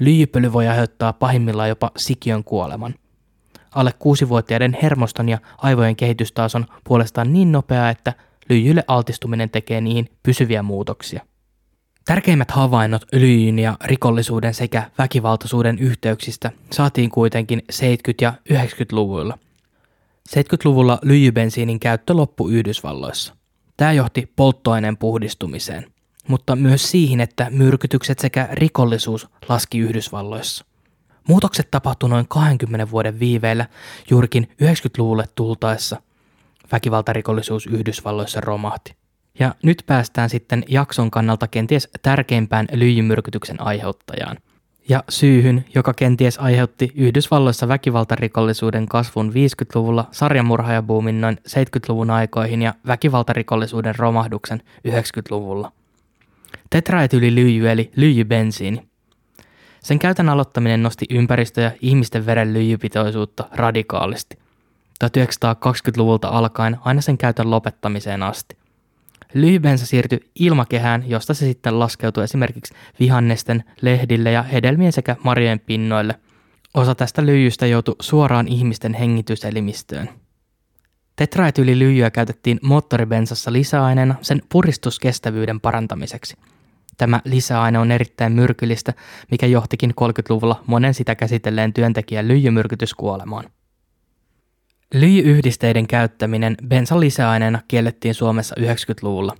Lyijypöly 0.00 0.52
voi 0.52 0.68
aiheuttaa 0.68 1.12
pahimmillaan 1.12 1.68
jopa 1.68 1.90
sikiön 1.96 2.44
kuoleman– 2.44 2.94
alle 3.76 3.92
kuusivuotiaiden 3.98 4.78
hermoston 4.82 5.28
ja 5.28 5.38
aivojen 5.58 5.96
kehitys 5.96 6.32
taas 6.32 6.54
on 6.54 6.66
puolestaan 6.84 7.32
niin 7.32 7.52
nopeaa, 7.52 7.90
että 7.90 8.12
lyijylle 8.48 8.84
altistuminen 8.86 9.50
tekee 9.50 9.80
niihin 9.80 10.08
pysyviä 10.22 10.62
muutoksia. 10.62 11.20
Tärkeimmät 12.04 12.50
havainnot 12.50 13.02
lyijyn 13.12 13.58
ja 13.58 13.76
rikollisuuden 13.84 14.54
sekä 14.54 14.90
väkivaltaisuuden 14.98 15.78
yhteyksistä 15.78 16.50
saatiin 16.72 17.10
kuitenkin 17.10 17.62
70- 17.72 17.74
ja 18.20 18.32
90-luvuilla. 18.52 19.38
70-luvulla 20.28 20.98
lyijybensiinin 21.02 21.80
käyttö 21.80 22.14
loppui 22.14 22.52
Yhdysvalloissa. 22.52 23.36
Tämä 23.76 23.92
johti 23.92 24.32
polttoaineen 24.36 24.96
puhdistumiseen, 24.96 25.92
mutta 26.28 26.56
myös 26.56 26.90
siihen, 26.90 27.20
että 27.20 27.46
myrkytykset 27.50 28.18
sekä 28.18 28.48
rikollisuus 28.52 29.28
laski 29.48 29.78
Yhdysvalloissa. 29.78 30.64
Muutokset 31.28 31.70
tapahtui 31.70 32.08
noin 32.08 32.28
20 32.28 32.90
vuoden 32.90 33.20
viiveellä 33.20 33.66
juurikin 34.10 34.48
90-luvulle 34.62 35.24
tultaessa. 35.34 36.02
Väkivaltarikollisuus 36.72 37.66
Yhdysvalloissa 37.66 38.40
romahti. 38.40 38.96
Ja 39.38 39.54
nyt 39.62 39.82
päästään 39.86 40.30
sitten 40.30 40.64
jakson 40.68 41.10
kannalta 41.10 41.48
kenties 41.48 41.88
tärkeimpään 42.02 42.66
lyijymyrkytyksen 42.72 43.60
aiheuttajaan. 43.60 44.36
Ja 44.88 45.04
syyhyn, 45.08 45.64
joka 45.74 45.94
kenties 45.94 46.38
aiheutti 46.38 46.92
Yhdysvalloissa 46.94 47.68
väkivaltarikollisuuden 47.68 48.86
kasvun 48.86 49.32
50-luvulla, 49.32 50.08
sarjamurhaajabuumin 50.10 51.20
noin 51.20 51.36
70-luvun 51.48 52.10
aikoihin 52.10 52.62
ja 52.62 52.74
väkivaltarikollisuuden 52.86 53.94
romahduksen 53.98 54.62
90-luvulla. 54.88 55.72
Tetraetylilyijy 56.70 57.70
eli 57.70 57.90
lyijybensiini 57.96 58.88
sen 59.86 59.98
käytön 59.98 60.28
aloittaminen 60.28 60.82
nosti 60.82 61.06
ympäristö- 61.10 61.60
ja 61.60 61.70
ihmisten 61.80 62.26
veren 62.26 62.54
lyijypitoisuutta 62.54 63.48
radikaalisti. 63.52 64.38
1920-luvulta 65.04 66.28
alkaen 66.28 66.76
aina 66.80 67.00
sen 67.00 67.18
käytön 67.18 67.50
lopettamiseen 67.50 68.22
asti. 68.22 68.56
Lyhybensa 69.34 69.86
siirtyi 69.86 70.30
ilmakehään, 70.34 71.04
josta 71.10 71.34
se 71.34 71.46
sitten 71.46 71.78
laskeutui 71.78 72.24
esimerkiksi 72.24 72.74
vihannesten, 73.00 73.64
lehdille 73.82 74.32
ja 74.32 74.42
hedelmien 74.42 74.92
sekä 74.92 75.16
marjojen 75.22 75.60
pinnoille. 75.60 76.14
Osa 76.74 76.94
tästä 76.94 77.26
lyijystä 77.26 77.66
joutui 77.66 77.96
suoraan 78.00 78.48
ihmisten 78.48 78.94
hengityselimistöön. 78.94 80.08
Tetraetylilyijyä 81.16 82.10
käytettiin 82.10 82.58
moottoribensassa 82.62 83.52
lisäaineena 83.52 84.14
sen 84.22 84.42
puristuskestävyyden 84.48 85.60
parantamiseksi– 85.60 86.36
Tämä 86.96 87.20
lisäaine 87.24 87.78
on 87.78 87.92
erittäin 87.92 88.32
myrkyllistä, 88.32 88.92
mikä 89.30 89.46
johtikin 89.46 89.90
30-luvulla 89.90 90.62
monen 90.66 90.94
sitä 90.94 91.14
käsitelleen 91.14 91.72
työntekijän 91.72 92.28
lyijymyrkytyskuolemaan. 92.28 93.44
Lyijyyhdisteiden 94.94 95.86
käyttäminen 95.86 96.56
bensan 96.68 97.00
lisäaineena 97.00 97.62
kiellettiin 97.68 98.14
Suomessa 98.14 98.54
90-luvulla. 98.60 99.36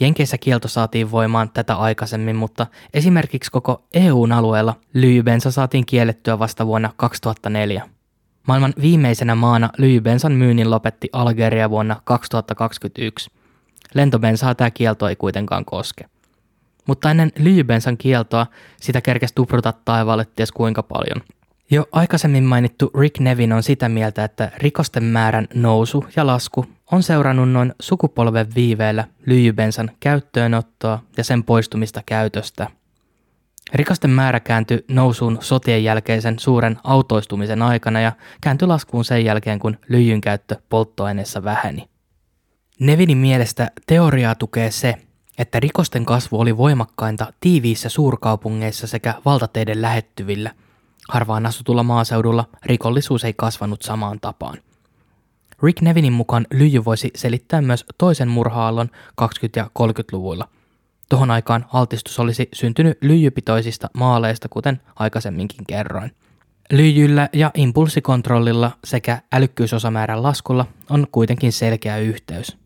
Jenkeissä 0.00 0.38
kielto 0.38 0.68
saatiin 0.68 1.10
voimaan 1.10 1.50
tätä 1.50 1.74
aikaisemmin, 1.74 2.36
mutta 2.36 2.66
esimerkiksi 2.94 3.50
koko 3.50 3.86
EUn 3.94 4.32
alueella 4.32 4.74
lyijybensa 4.94 5.50
saatiin 5.50 5.86
kiellettyä 5.86 6.38
vasta 6.38 6.66
vuonna 6.66 6.92
2004. 6.96 7.88
Maailman 8.48 8.74
viimeisenä 8.80 9.34
maana 9.34 9.70
lyijybensan 9.78 10.32
myynnin 10.32 10.70
lopetti 10.70 11.08
Algeria 11.12 11.70
vuonna 11.70 12.00
2021. 12.04 13.30
Lentobensaa 13.94 14.54
tämä 14.54 14.70
kielto 14.70 15.08
ei 15.08 15.16
kuitenkaan 15.16 15.64
koske. 15.64 16.04
Mutta 16.86 17.10
ennen 17.10 17.32
lyijybensan 17.38 17.96
kieltoa 17.96 18.46
sitä 18.80 19.00
kerkesi 19.00 19.34
tupruta 19.34 19.72
taivaalle 19.84 20.26
ties 20.36 20.52
kuinka 20.52 20.82
paljon. 20.82 21.22
Jo 21.70 21.86
aikaisemmin 21.92 22.44
mainittu 22.44 22.90
Rick 23.00 23.18
Nevin 23.18 23.52
on 23.52 23.62
sitä 23.62 23.88
mieltä, 23.88 24.24
että 24.24 24.50
rikosten 24.56 25.04
määrän 25.04 25.48
nousu 25.54 26.04
ja 26.16 26.26
lasku 26.26 26.66
on 26.92 27.02
seurannut 27.02 27.50
noin 27.50 27.74
sukupolven 27.80 28.54
viiveellä 28.54 29.04
lyijybensan 29.26 29.90
käyttöönottoa 30.00 31.02
ja 31.16 31.24
sen 31.24 31.44
poistumista 31.44 32.02
käytöstä. 32.06 32.68
Rikosten 33.74 34.10
määrä 34.10 34.40
kääntyi 34.40 34.84
nousuun 34.88 35.38
sotien 35.40 35.84
jälkeisen 35.84 36.38
suuren 36.38 36.76
autoistumisen 36.84 37.62
aikana 37.62 38.00
ja 38.00 38.12
kääntyi 38.40 38.68
laskuun 38.68 39.04
sen 39.04 39.24
jälkeen, 39.24 39.58
kun 39.58 39.78
lyijyn 39.88 40.20
käyttö 40.20 40.56
polttoaineessa 40.68 41.44
väheni. 41.44 41.88
Nevinin 42.80 43.18
mielestä 43.18 43.70
teoriaa 43.86 44.34
tukee 44.34 44.70
se, 44.70 44.94
että 45.38 45.60
rikosten 45.60 46.04
kasvu 46.04 46.40
oli 46.40 46.56
voimakkainta 46.56 47.32
tiiviissä 47.40 47.88
suurkaupungeissa 47.88 48.86
sekä 48.86 49.14
valtateiden 49.24 49.82
lähettyvillä. 49.82 50.50
Harvaan 51.08 51.46
asutulla 51.46 51.82
maaseudulla 51.82 52.44
rikollisuus 52.64 53.24
ei 53.24 53.34
kasvanut 53.36 53.82
samaan 53.82 54.20
tapaan. 54.20 54.58
Rick 55.62 55.80
Nevinin 55.80 56.12
mukaan 56.12 56.46
lyijy 56.52 56.84
voisi 56.84 57.10
selittää 57.14 57.62
myös 57.62 57.84
toisen 57.98 58.28
murhaallon 58.28 58.88
20- 59.22 59.24
ja 59.56 59.70
30-luvuilla. 59.78 60.48
Tuohon 61.08 61.30
aikaan 61.30 61.66
altistus 61.72 62.18
olisi 62.18 62.48
syntynyt 62.52 62.98
lyijypitoisista 63.00 63.90
maaleista, 63.94 64.48
kuten 64.48 64.80
aikaisemminkin 64.96 65.66
kerroin. 65.66 66.12
Lyijyllä 66.72 67.28
ja 67.32 67.50
impulssikontrollilla 67.54 68.70
sekä 68.84 69.22
älykkyysosamäärän 69.32 70.22
laskulla 70.22 70.66
on 70.90 71.06
kuitenkin 71.12 71.52
selkeä 71.52 71.98
yhteys. 71.98 72.56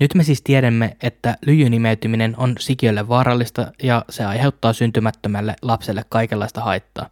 Nyt 0.00 0.14
me 0.14 0.22
siis 0.22 0.42
tiedämme, 0.42 0.96
että 1.02 1.36
lyijynimeytyminen 1.46 2.34
on 2.36 2.54
sikiölle 2.58 3.08
vaarallista 3.08 3.72
ja 3.82 4.04
se 4.10 4.24
aiheuttaa 4.24 4.72
syntymättömälle 4.72 5.56
lapselle 5.62 6.04
kaikenlaista 6.08 6.60
haittaa. 6.60 7.08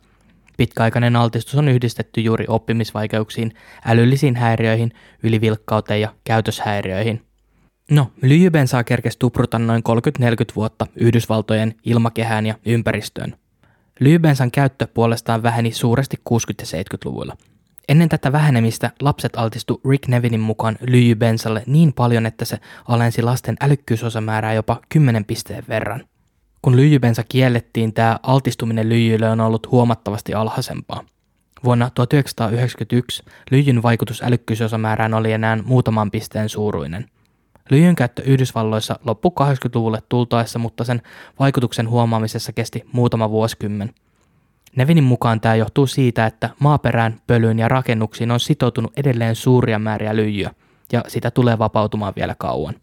Pitkäaikainen 0.56 1.16
altistus 1.16 1.54
on 1.54 1.68
yhdistetty 1.68 2.20
juuri 2.20 2.44
oppimisvaikeuksiin, 2.48 3.54
älyllisiin 3.86 4.36
häiriöihin, 4.36 4.92
ylivilkkauteen 5.22 6.00
ja 6.00 6.14
käytöshäiriöihin. 6.24 7.24
No, 7.90 8.10
lyijybensaa 8.22 8.84
kerkesi 8.84 9.18
tupruta 9.18 9.58
noin 9.58 9.82
30-40 10.20 10.24
vuotta 10.56 10.86
Yhdysvaltojen 10.96 11.74
ilmakehään 11.84 12.46
ja 12.46 12.54
ympäristöön. 12.66 13.36
Lyijybensan 14.00 14.50
käyttö 14.50 14.86
puolestaan 14.86 15.42
väheni 15.42 15.72
suuresti 15.72 16.16
60- 16.16 16.32
ja 16.72 16.82
70-luvuilla– 16.82 17.36
Ennen 17.88 18.08
tätä 18.08 18.32
vähenemistä 18.32 18.90
lapset 19.00 19.36
altistu 19.36 19.80
Rick 19.88 20.08
Nevinin 20.08 20.40
mukaan 20.40 20.76
lyijybensalle 20.80 21.62
niin 21.66 21.92
paljon, 21.92 22.26
että 22.26 22.44
se 22.44 22.58
alensi 22.88 23.22
lasten 23.22 23.56
älykkyysosamäärää 23.60 24.52
jopa 24.52 24.80
10 24.88 25.24
pisteen 25.24 25.64
verran. 25.68 26.04
Kun 26.62 26.76
lyijybensa 26.76 27.22
kiellettiin, 27.28 27.92
tämä 27.92 28.18
altistuminen 28.22 28.88
lyijylle 28.88 29.30
on 29.30 29.40
ollut 29.40 29.70
huomattavasti 29.70 30.34
alhaisempaa. 30.34 31.04
Vuonna 31.64 31.90
1991 31.90 33.22
lyijyn 33.50 33.82
vaikutus 33.82 34.22
älykkyysosamäärään 34.22 35.14
oli 35.14 35.32
enää 35.32 35.58
muutaman 35.64 36.10
pisteen 36.10 36.48
suuruinen. 36.48 37.06
Lyijyn 37.70 37.96
käyttö 37.96 38.22
Yhdysvalloissa 38.22 38.98
loppui 39.04 39.32
80-luvulle 39.40 40.02
tultaessa, 40.08 40.58
mutta 40.58 40.84
sen 40.84 41.02
vaikutuksen 41.38 41.88
huomaamisessa 41.88 42.52
kesti 42.52 42.82
muutama 42.92 43.30
vuosikymmen– 43.30 43.90
Nevinin 44.76 45.04
mukaan 45.04 45.40
tämä 45.40 45.54
johtuu 45.54 45.86
siitä, 45.86 46.26
että 46.26 46.50
maaperään, 46.58 47.20
pölyyn 47.26 47.58
ja 47.58 47.68
rakennuksiin 47.68 48.30
on 48.30 48.40
sitoutunut 48.40 48.92
edelleen 48.96 49.36
suuria 49.36 49.78
määriä 49.78 50.16
lyijyä, 50.16 50.50
ja 50.92 51.04
sitä 51.08 51.30
tulee 51.30 51.58
vapautumaan 51.58 52.12
vielä 52.16 52.34
kauan. 52.38 52.74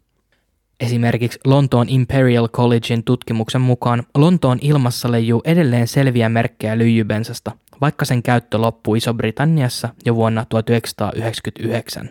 Esimerkiksi 0.80 1.40
Lontoon 1.44 1.88
Imperial 1.88 2.48
Collegein 2.48 3.04
tutkimuksen 3.04 3.60
mukaan 3.60 4.02
Lontoon 4.14 4.58
ilmassa 4.60 5.12
leijuu 5.12 5.42
edelleen 5.44 5.88
selviä 5.88 6.28
merkkejä 6.28 6.78
lyijybensasta, 6.78 7.52
vaikka 7.80 8.04
sen 8.04 8.22
käyttö 8.22 8.58
loppui 8.58 8.98
Iso-Britanniassa 8.98 9.88
jo 10.06 10.14
vuonna 10.14 10.44
1999. 10.44 12.08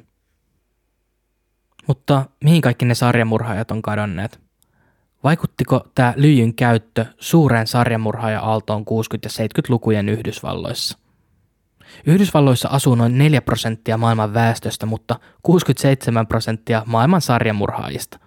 Mutta 1.88 2.25
mihin 2.43 2.61
kaikki 2.61 2.85
ne 2.85 2.95
sarjamurhaajat 2.95 3.71
on 3.71 3.81
kadonneet? 3.81 4.39
Vaikuttiko 5.24 5.88
tämä 5.96 6.13
lyijyn 6.16 6.54
käyttö 6.56 7.06
suureen 7.20 7.68
sarjamurhaaja-aaltoon 7.68 8.82
60- 8.82 8.84
ja 9.24 9.30
70-lukujen 9.30 10.10
Yhdysvalloissa? 10.10 10.98
Yhdysvalloissa 12.06 12.70
asuu 12.70 12.96
noin 12.96 13.18
4 13.18 13.42
prosenttia 13.42 13.98
maailman 13.98 14.34
väestöstä, 14.34 14.86
mutta 14.86 15.20
67 15.44 16.28
prosenttia 16.28 16.84
maailman 16.86 17.22
sarjamurhaajista. 17.22 18.20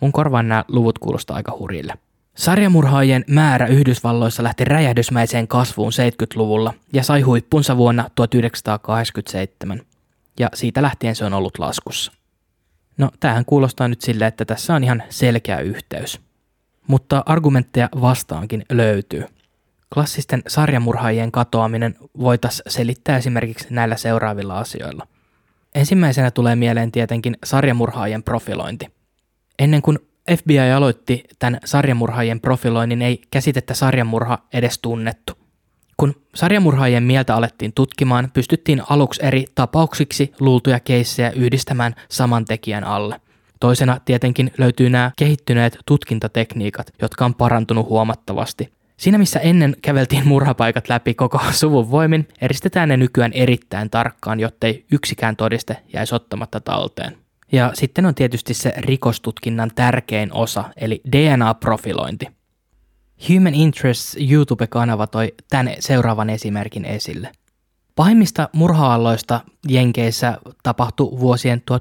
Mun 0.00 0.12
korvaan 0.12 0.48
nämä 0.48 0.64
luvut 0.68 0.98
kuulostaa 0.98 1.36
aika 1.36 1.56
hurjille. 1.58 1.94
Sarjamurhaajien 2.34 3.24
määrä 3.28 3.66
Yhdysvalloissa 3.66 4.42
lähti 4.42 4.64
räjähdysmäiseen 4.64 5.48
kasvuun 5.48 5.92
70-luvulla 5.92 6.74
ja 6.92 7.02
sai 7.02 7.20
huippunsa 7.20 7.76
vuonna 7.76 8.10
1987. 8.14 9.80
Ja 10.40 10.48
siitä 10.54 10.82
lähtien 10.82 11.16
se 11.16 11.24
on 11.24 11.34
ollut 11.34 11.58
laskussa. 11.58 12.12
No, 12.98 13.10
tämähän 13.20 13.44
kuulostaa 13.44 13.88
nyt 13.88 14.00
sille, 14.00 14.26
että 14.26 14.44
tässä 14.44 14.74
on 14.74 14.84
ihan 14.84 15.02
selkeä 15.08 15.60
yhteys. 15.60 16.20
Mutta 16.86 17.22
argumentteja 17.26 17.88
vastaankin 18.00 18.64
löytyy. 18.70 19.24
Klassisten 19.94 20.42
sarjamurhaajien 20.48 21.32
katoaminen 21.32 21.94
voitaisiin 22.18 22.72
selittää 22.72 23.16
esimerkiksi 23.16 23.66
näillä 23.70 23.96
seuraavilla 23.96 24.58
asioilla. 24.58 25.06
Ensimmäisenä 25.74 26.30
tulee 26.30 26.56
mieleen 26.56 26.92
tietenkin 26.92 27.36
sarjamurhaajien 27.44 28.22
profilointi. 28.22 28.86
Ennen 29.58 29.82
kuin 29.82 29.98
FBI 30.38 30.72
aloitti 30.76 31.24
tämän 31.38 31.60
sarjamurhaajien 31.64 32.40
profiloinnin, 32.40 33.02
ei 33.02 33.22
käsitettä 33.30 33.74
sarjamurha 33.74 34.38
edes 34.52 34.78
tunnettu. 34.78 35.41
Kun 35.96 36.14
sarjamurhaajien 36.34 37.02
mieltä 37.02 37.34
alettiin 37.34 37.72
tutkimaan, 37.72 38.30
pystyttiin 38.34 38.82
aluksi 38.90 39.20
eri 39.24 39.44
tapauksiksi 39.54 40.32
luultuja 40.40 40.80
keissejä 40.80 41.30
yhdistämään 41.30 41.94
saman 42.08 42.44
tekijän 42.44 42.84
alle. 42.84 43.20
Toisena 43.60 44.00
tietenkin 44.04 44.52
löytyy 44.58 44.90
nämä 44.90 45.10
kehittyneet 45.16 45.78
tutkintatekniikat, 45.86 46.92
jotka 47.02 47.24
on 47.24 47.34
parantunut 47.34 47.88
huomattavasti. 47.88 48.72
Siinä 48.96 49.18
missä 49.18 49.40
ennen 49.40 49.76
käveltiin 49.82 50.28
murhapaikat 50.28 50.88
läpi 50.88 51.14
koko 51.14 51.40
suvun 51.60 51.90
voimin, 51.90 52.28
eristetään 52.40 52.88
ne 52.88 52.96
nykyään 52.96 53.32
erittäin 53.32 53.90
tarkkaan, 53.90 54.40
jottei 54.40 54.84
yksikään 54.92 55.36
todiste 55.36 55.76
jäisi 55.92 56.14
ottamatta 56.14 56.60
talteen. 56.60 57.16
Ja 57.52 57.70
sitten 57.74 58.06
on 58.06 58.14
tietysti 58.14 58.54
se 58.54 58.72
rikostutkinnan 58.76 59.70
tärkein 59.74 60.32
osa, 60.32 60.64
eli 60.76 61.00
DNA-profilointi. 61.10 62.41
Human 63.28 63.54
Interests 63.54 64.16
YouTube-kanava 64.30 65.06
toi 65.06 65.34
tämän 65.50 65.74
seuraavan 65.78 66.30
esimerkin 66.30 66.84
esille. 66.84 67.32
Pahimmista 67.94 68.48
murhaalloista 68.52 69.40
Jenkeissä 69.68 70.38
tapahtui 70.62 71.18
vuosien 71.20 71.62
1974-1986 71.70 71.74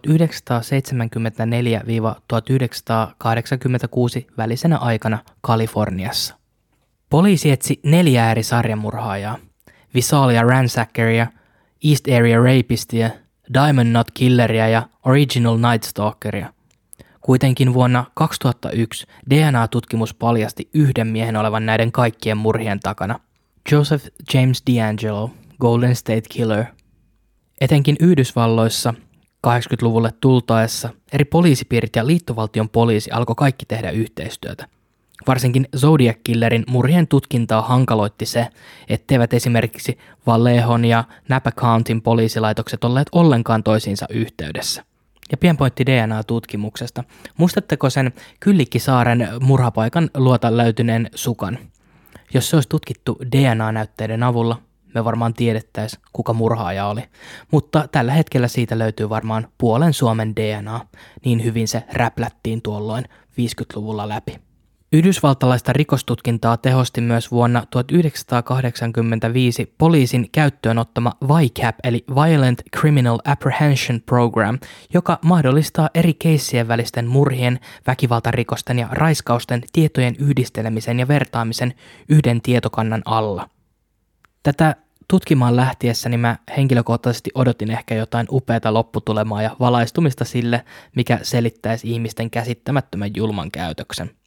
välisenä 4.38 4.78
aikana 4.78 5.20
Kaliforniassa. 5.42 6.36
Poliisi 7.10 7.52
etsi 7.52 7.80
neljä 7.84 8.32
eri 8.32 8.44
sarjamurhaajaa, 8.44 9.38
Visalia 9.94 10.42
Ransackeria, 10.42 11.28
East 11.90 12.08
Area 12.18 12.40
Rapistia, 12.44 13.10
Diamond 13.54 13.90
Knot 13.90 14.08
Killeria 14.14 14.68
ja 14.68 14.88
Original 15.06 15.58
Night 15.58 15.84
Stalkeria– 15.84 16.54
Kuitenkin 17.22 17.74
vuonna 17.74 18.06
2001 18.14 19.08
DNA-tutkimus 19.30 20.14
paljasti 20.14 20.70
yhden 20.74 21.08
miehen 21.08 21.36
olevan 21.36 21.66
näiden 21.66 21.92
kaikkien 21.92 22.38
murhien 22.38 22.80
takana. 22.80 23.20
Joseph 23.72 24.06
James 24.34 24.64
D'Angelo, 24.70 25.30
Golden 25.60 25.96
State 25.96 26.24
Killer. 26.30 26.66
Etenkin 27.62 27.96
Yhdysvalloissa 28.00 28.94
80-luvulle 29.48 30.14
tultaessa 30.22 30.90
eri 31.14 31.26
poliisipiirit 31.26 31.96
ja 31.96 32.08
liittovaltion 32.08 32.70
poliisi 32.70 33.12
alkoi 33.12 33.36
kaikki 33.36 33.66
tehdä 33.66 33.92
yhteistyötä. 33.92 34.68
Varsinkin 35.28 35.68
Zodiac 35.78 36.18
Killerin 36.24 36.64
murhien 36.70 37.08
tutkintaa 37.08 37.62
hankaloitti 37.62 38.26
se, 38.26 38.48
etteivät 38.90 39.34
esimerkiksi 39.34 39.98
Vallehon 40.28 40.86
ja 40.86 41.04
Napa 41.30 41.52
Countyn 41.52 42.02
poliisilaitokset 42.02 42.84
olleet 42.84 43.08
ollenkaan 43.12 43.64
toisiinsa 43.64 44.06
yhteydessä. 44.10 44.91
Ja 45.32 45.38
pienpointti 45.38 45.86
DNA-tutkimuksesta. 45.86 47.04
Muistatteko 47.38 47.90
sen 47.90 48.14
Kyllikkisaaren 48.40 49.30
murhapaikan 49.42 50.10
luota 50.18 50.58
löytyneen 50.58 51.10
sukan? 51.16 51.58
Jos 52.34 52.50
se 52.50 52.56
olisi 52.56 52.70
tutkittu 52.70 53.18
DNA-näytteiden 53.32 54.24
avulla, 54.24 54.62
me 54.96 55.06
varmaan 55.06 55.34
tiedettäisiin, 55.34 56.02
kuka 56.14 56.34
murhaaja 56.34 56.88
oli. 56.88 57.02
Mutta 57.52 57.88
tällä 57.92 58.12
hetkellä 58.12 58.48
siitä 58.48 58.80
löytyy 58.80 59.10
varmaan 59.10 59.48
puolen 59.58 59.94
Suomen 59.94 60.36
DNA, 60.36 60.86
niin 61.26 61.44
hyvin 61.44 61.68
se 61.68 61.84
räplättiin 61.94 62.62
tuolloin 62.62 63.06
50-luvulla 63.32 64.10
läpi. 64.10 64.51
Yhdysvaltalaista 64.94 65.74
rikostutkintaa 65.74 66.58
tehosti 66.58 67.02
myös 67.02 67.32
vuonna 67.32 67.64
1985 67.70 69.74
poliisin 69.78 70.30
käyttöön 70.32 70.78
ottama 70.78 71.14
VICAP 71.28 71.76
eli 71.84 72.06
Violent 72.16 72.62
Criminal 72.78 73.20
Apprehension 73.26 74.02
Program, 74.02 74.60
joka 74.94 75.20
mahdollistaa 75.26 75.90
eri 75.94 76.14
keissien 76.14 76.68
välisten 76.68 77.08
murhien, 77.08 77.60
väkivaltarikosten 77.88 78.80
ja 78.80 78.88
raiskausten 78.92 79.64
tietojen 79.74 80.16
yhdistelemisen 80.20 81.00
ja 81.00 81.08
vertaamisen 81.08 81.74
yhden 82.10 82.42
tietokannan 82.42 83.02
alla. 83.06 83.50
Tätä 84.44 84.76
tutkimaan 85.08 85.56
lähtiessäni 85.56 86.18
mä 86.18 86.38
henkilökohtaisesti 86.58 87.30
odotin 87.36 87.72
ehkä 87.72 87.96
jotain 87.96 88.28
upeata 88.32 88.74
lopputulemaa 88.74 89.42
ja 89.42 89.56
valaistumista 89.60 90.26
sille, 90.26 90.66
mikä 90.96 91.20
selittäisi 91.22 91.92
ihmisten 91.92 92.30
käsittämättömän 92.30 93.12
julman 93.16 93.52
käytöksen– 93.52 94.12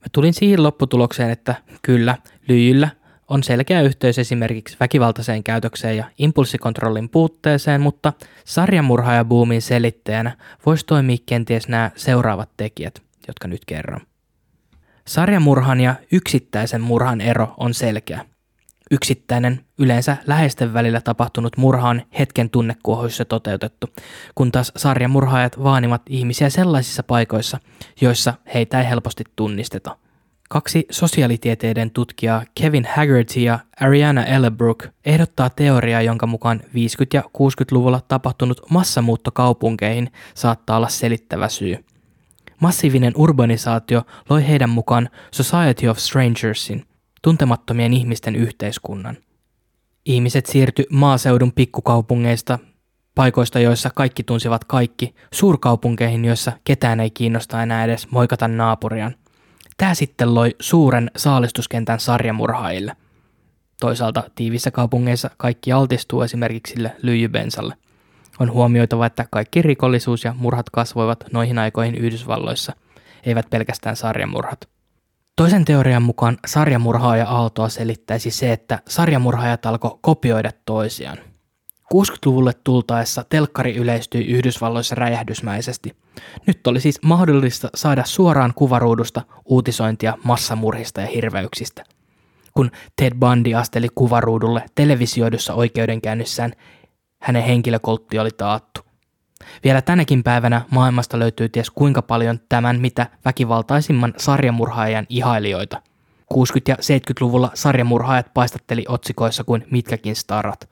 Mä 0.00 0.06
tulin 0.12 0.34
siihen 0.34 0.62
lopputulokseen, 0.62 1.30
että 1.30 1.54
kyllä, 1.82 2.16
lyijyllä 2.48 2.88
on 3.28 3.42
selkeä 3.42 3.82
yhteys 3.82 4.18
esimerkiksi 4.18 4.76
väkivaltaiseen 4.80 5.44
käytökseen 5.44 5.96
ja 5.96 6.04
impulssikontrollin 6.18 7.08
puutteeseen, 7.08 7.80
mutta 7.80 8.12
sarjamurhaajabuumin 8.44 9.62
selittäjänä 9.62 10.36
voisi 10.66 10.86
toimia 10.86 11.16
kenties 11.26 11.68
nämä 11.68 11.90
seuraavat 11.96 12.50
tekijät, 12.56 13.02
jotka 13.28 13.48
nyt 13.48 13.64
kerron. 13.64 14.00
Sarjamurhan 15.06 15.80
ja 15.80 15.94
yksittäisen 16.12 16.80
murhan 16.80 17.20
ero 17.20 17.54
on 17.56 17.74
selkeä. 17.74 18.24
Yksittäinen, 18.90 19.64
yleensä 19.78 20.16
läheisten 20.26 20.74
välillä 20.74 21.00
tapahtunut 21.00 21.56
murha 21.56 21.88
on 21.88 22.02
hetken 22.18 22.50
tunnekuohuissa 22.50 23.24
toteutettu, 23.24 23.86
kun 24.34 24.52
taas 24.52 24.72
sarjamurhaajat 24.76 25.62
vaanivat 25.62 26.02
ihmisiä 26.08 26.50
sellaisissa 26.50 27.02
paikoissa, 27.02 27.58
joissa 28.00 28.34
heitä 28.54 28.80
ei 28.80 28.88
helposti 28.88 29.24
tunnisteta. 29.36 29.96
Kaksi 30.48 30.86
sosiaalitieteiden 30.90 31.90
tutkijaa 31.90 32.44
Kevin 32.60 32.86
Haggerty 32.96 33.40
ja 33.40 33.58
Ariana 33.80 34.24
Ellebrook 34.24 34.86
ehdottaa 35.04 35.50
teoriaa, 35.50 36.02
jonka 36.02 36.26
mukaan 36.26 36.60
50- 36.64 36.70
ja 37.14 37.22
60-luvulla 37.22 38.00
tapahtunut 38.08 38.60
massamuutto 38.70 39.30
kaupunkeihin 39.30 40.12
saattaa 40.34 40.76
olla 40.76 40.88
selittävä 40.88 41.48
syy. 41.48 41.84
Massiivinen 42.60 43.12
urbanisaatio 43.16 44.02
loi 44.30 44.48
heidän 44.48 44.70
mukaan 44.70 45.08
Society 45.30 45.88
of 45.88 45.98
Strangersin, 45.98 46.84
tuntemattomien 47.22 47.92
ihmisten 47.92 48.36
yhteiskunnan. 48.36 49.16
Ihmiset 50.04 50.46
siirtyi 50.46 50.86
maaseudun 50.90 51.52
pikkukaupungeista, 51.52 52.58
paikoista 53.14 53.60
joissa 53.60 53.90
kaikki 53.94 54.22
tunsivat 54.22 54.64
kaikki, 54.64 55.14
suurkaupunkeihin, 55.32 56.24
joissa 56.24 56.52
ketään 56.64 57.00
ei 57.00 57.10
kiinnosta 57.10 57.62
enää 57.62 57.84
edes 57.84 58.10
moikata 58.10 58.48
naapuriaan. 58.48 59.14
Tämä 59.76 59.94
sitten 59.94 60.34
loi 60.34 60.56
suuren 60.60 61.10
saalistuskentän 61.16 62.00
sarjamurhaajille. 62.00 62.96
Toisaalta 63.80 64.24
tiivissä 64.34 64.70
kaupungeissa 64.70 65.30
kaikki 65.36 65.72
altistuu 65.72 66.22
esimerkiksi 66.22 66.74
sille 66.74 66.96
lyijybensalle. 67.02 67.74
On 68.38 68.52
huomioitava, 68.52 69.06
että 69.06 69.26
kaikki 69.30 69.62
rikollisuus 69.62 70.24
ja 70.24 70.34
murhat 70.38 70.70
kasvoivat 70.70 71.24
noihin 71.32 71.58
aikoihin 71.58 71.94
Yhdysvalloissa, 71.94 72.72
eivät 73.26 73.50
pelkästään 73.50 73.96
sarjamurhat. 73.96 74.68
Toisen 75.40 75.64
teorian 75.64 76.02
mukaan 76.02 76.38
sarjamurhaaja 76.46 77.28
Aaltoa 77.28 77.68
selittäisi 77.68 78.30
se, 78.30 78.52
että 78.52 78.78
sarjamurhaajat 78.88 79.66
alkoi 79.66 79.98
kopioida 80.00 80.50
toisiaan. 80.66 81.18
60-luvulle 81.94 82.52
tultaessa 82.64 83.24
telkkari 83.28 83.76
yleistyi 83.76 84.26
Yhdysvalloissa 84.26 84.94
räjähdysmäisesti. 84.94 85.96
Nyt 86.46 86.66
oli 86.66 86.80
siis 86.80 87.02
mahdollista 87.02 87.68
saada 87.74 88.04
suoraan 88.04 88.52
kuvaruudusta 88.54 89.22
uutisointia 89.44 90.14
massamurhista 90.24 91.00
ja 91.00 91.06
hirveyksistä. 91.06 91.84
Kun 92.54 92.70
Ted 92.96 93.12
Bundy 93.14 93.54
asteli 93.54 93.88
kuvaruudulle 93.94 94.64
televisioidussa 94.74 95.54
oikeudenkäynnissään, 95.54 96.52
hänen 97.22 97.42
henkilökoltti 97.42 98.18
oli 98.18 98.30
taattu. 98.36 98.80
Vielä 99.64 99.82
tänäkin 99.82 100.22
päivänä 100.22 100.62
maailmasta 100.70 101.18
löytyy 101.18 101.48
ties 101.48 101.70
kuinka 101.70 102.02
paljon 102.02 102.40
tämän 102.48 102.80
mitä 102.80 103.06
väkivaltaisimman 103.24 104.14
sarjamurhaajan 104.16 105.06
ihailijoita. 105.08 105.82
60- 106.34 106.36
ja 106.68 106.74
70-luvulla 106.74 107.50
sarjamurhaajat 107.54 108.34
paistatteli 108.34 108.84
otsikoissa 108.88 109.44
kuin 109.44 109.66
mitkäkin 109.70 110.16
starat. 110.16 110.68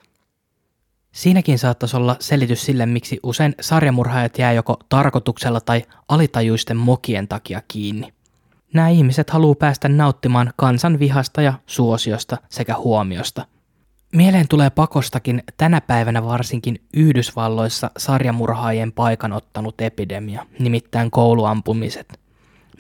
Siinäkin 1.12 1.58
saattaisi 1.58 1.96
olla 1.96 2.16
selitys 2.20 2.64
sille, 2.64 2.86
miksi 2.86 3.20
usein 3.22 3.54
sarjamurhaajat 3.60 4.38
jää 4.38 4.52
joko 4.52 4.76
tarkoituksella 4.88 5.60
tai 5.60 5.82
alitajuisten 6.08 6.76
mokien 6.76 7.28
takia 7.28 7.62
kiinni. 7.68 8.12
Nämä 8.74 8.88
ihmiset 8.88 9.30
haluaa 9.30 9.54
päästä 9.54 9.88
nauttimaan 9.88 10.52
kansan 10.56 10.98
vihasta 10.98 11.42
ja 11.42 11.54
suosiosta 11.66 12.36
sekä 12.48 12.74
huomiosta– 12.76 13.46
Mieleen 14.12 14.48
tulee 14.48 14.70
pakostakin 14.70 15.42
tänä 15.56 15.80
päivänä 15.80 16.24
varsinkin 16.24 16.80
Yhdysvalloissa 16.94 17.90
sarjamurhaajien 17.98 18.92
paikan 18.92 19.32
ottanut 19.32 19.80
epidemia, 19.80 20.46
nimittäin 20.58 21.10
kouluampumiset. 21.10 22.20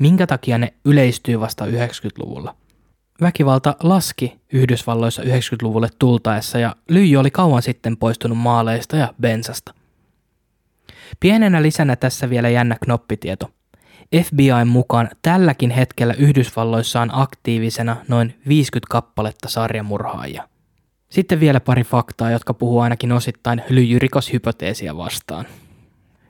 Minkä 0.00 0.26
takia 0.26 0.58
ne 0.58 0.74
yleistyy 0.84 1.40
vasta 1.40 1.66
90-luvulla? 1.66 2.54
Väkivalta 3.20 3.76
laski 3.82 4.40
Yhdysvalloissa 4.52 5.22
90-luvulle 5.22 5.88
tultaessa 5.98 6.58
ja 6.58 6.76
lyijy 6.88 7.16
oli 7.16 7.30
kauan 7.30 7.62
sitten 7.62 7.96
poistunut 7.96 8.38
maaleista 8.38 8.96
ja 8.96 9.14
bensasta. 9.20 9.74
Pienenä 11.20 11.62
lisänä 11.62 11.96
tässä 11.96 12.30
vielä 12.30 12.48
jännä 12.48 12.76
knoppitieto. 12.84 13.50
FBIn 14.24 14.68
mukaan 14.68 15.10
tälläkin 15.22 15.70
hetkellä 15.70 16.14
Yhdysvalloissa 16.14 17.00
on 17.00 17.10
aktiivisena 17.12 17.96
noin 18.08 18.40
50 18.48 18.90
kappaletta 18.90 19.48
sarjamurhaajia– 19.48 20.48
sitten 21.08 21.40
vielä 21.40 21.60
pari 21.60 21.84
faktaa, 21.84 22.30
jotka 22.30 22.54
puhuu 22.54 22.80
ainakin 22.80 23.12
osittain 23.12 23.62
lyijyrikoshypoteesia 23.68 24.96
vastaan. 24.96 25.46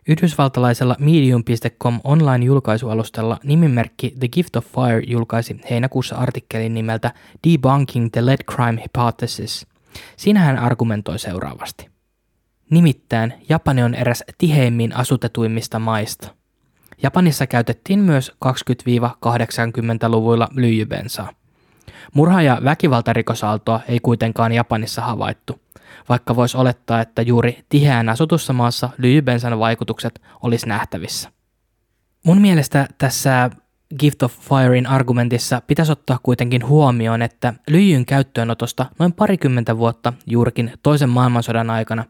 Yhdysvaltalaisella 0.09 0.97
medium.com 0.99 2.01
online-julkaisualustalla 2.05 3.39
nimimerkki 3.45 4.15
The 4.19 4.29
Gift 4.29 4.57
of 4.57 4.67
Fire 4.67 5.03
julkaisi 5.07 5.61
heinäkuussa 5.71 6.17
artikkelin 6.17 6.75
nimeltä 6.75 7.13
Debunking 7.49 8.09
the 8.13 8.27
Lead 8.27 8.45
Crime 8.55 8.83
Hypothesis. 8.83 9.67
Siinä 10.17 10.41
hän 10.41 10.59
argumentoi 10.59 11.19
seuraavasti. 11.19 11.89
Nimittäin 12.71 13.35
Japani 13.49 13.83
on 13.83 13.95
eräs 13.95 14.25
tiheimmin 14.39 14.97
asutetuimmista 14.97 15.79
maista. 15.79 16.35
Japanissa 17.03 17.47
käytettiin 17.47 17.99
myös 17.99 18.33
20-80-luvuilla 18.45 20.49
lyijybensaa. 20.55 21.33
Murha- 22.15 22.43
ja 22.43 22.59
väkivaltarikosaaltoa 22.65 23.81
ei 23.89 24.01
kuitenkaan 24.01 24.53
Japanissa 24.53 25.03
havaittu, 25.03 25.61
vaikka 26.09 26.37
voisi 26.37 26.57
olettaa, 26.57 27.01
että 27.01 27.23
juuri 27.23 27.65
tiheään 27.69 28.09
asutussa 28.09 28.53
maassa 28.53 28.89
lyijybensan 28.99 29.59
vaikutukset 29.59 30.23
olisi 30.43 30.69
nähtävissä. 30.69 31.33
Mun 32.25 32.41
mielestä 32.41 32.89
tässä 32.99 33.51
Gift 33.99 34.23
of 34.23 34.35
Firein 34.41 34.87
argumentissa 34.87 35.63
pitäisi 35.67 35.93
ottaa 35.93 36.19
kuitenkin 36.23 36.67
huomioon, 36.67 37.23
että 37.23 37.55
lyijyn 37.69 38.07
käyttöönotosta 38.07 38.87
noin 38.99 39.13
parikymmentä 39.13 39.79
vuotta 39.79 40.13
juurikin 40.27 40.73
toisen 40.83 41.09
maailmansodan 41.09 41.71
aikana 41.71 42.05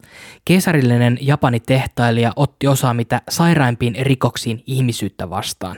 keisarillinen 0.44 1.18
Japani 1.20 1.60
tehtailija 1.60 2.32
otti 2.36 2.66
osaa 2.66 2.94
mitä 2.94 3.22
sairaimpiin 3.28 3.96
rikoksiin 4.00 4.62
ihmisyyttä 4.66 5.30
vastaan. 5.30 5.76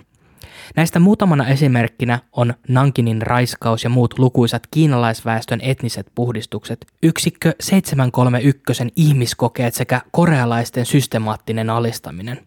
Näistä 0.77 1.01
muutamana 1.01 1.49
esimerkkinä 1.49 2.19
on 2.33 2.55
Nankinin 2.69 3.23
raiskaus 3.23 3.85
ja 3.85 3.91
muut 3.91 4.19
lukuisat 4.19 4.63
kiinalaisväestön 4.71 5.61
etniset 5.63 6.07
puhdistukset, 6.15 6.87
yksikkö 7.03 7.55
731 7.61 8.85
ihmiskokeet 8.97 9.75
sekä 9.75 10.01
korealaisten 10.11 10.87
systemaattinen 10.87 11.71
alistaminen. 11.71 12.47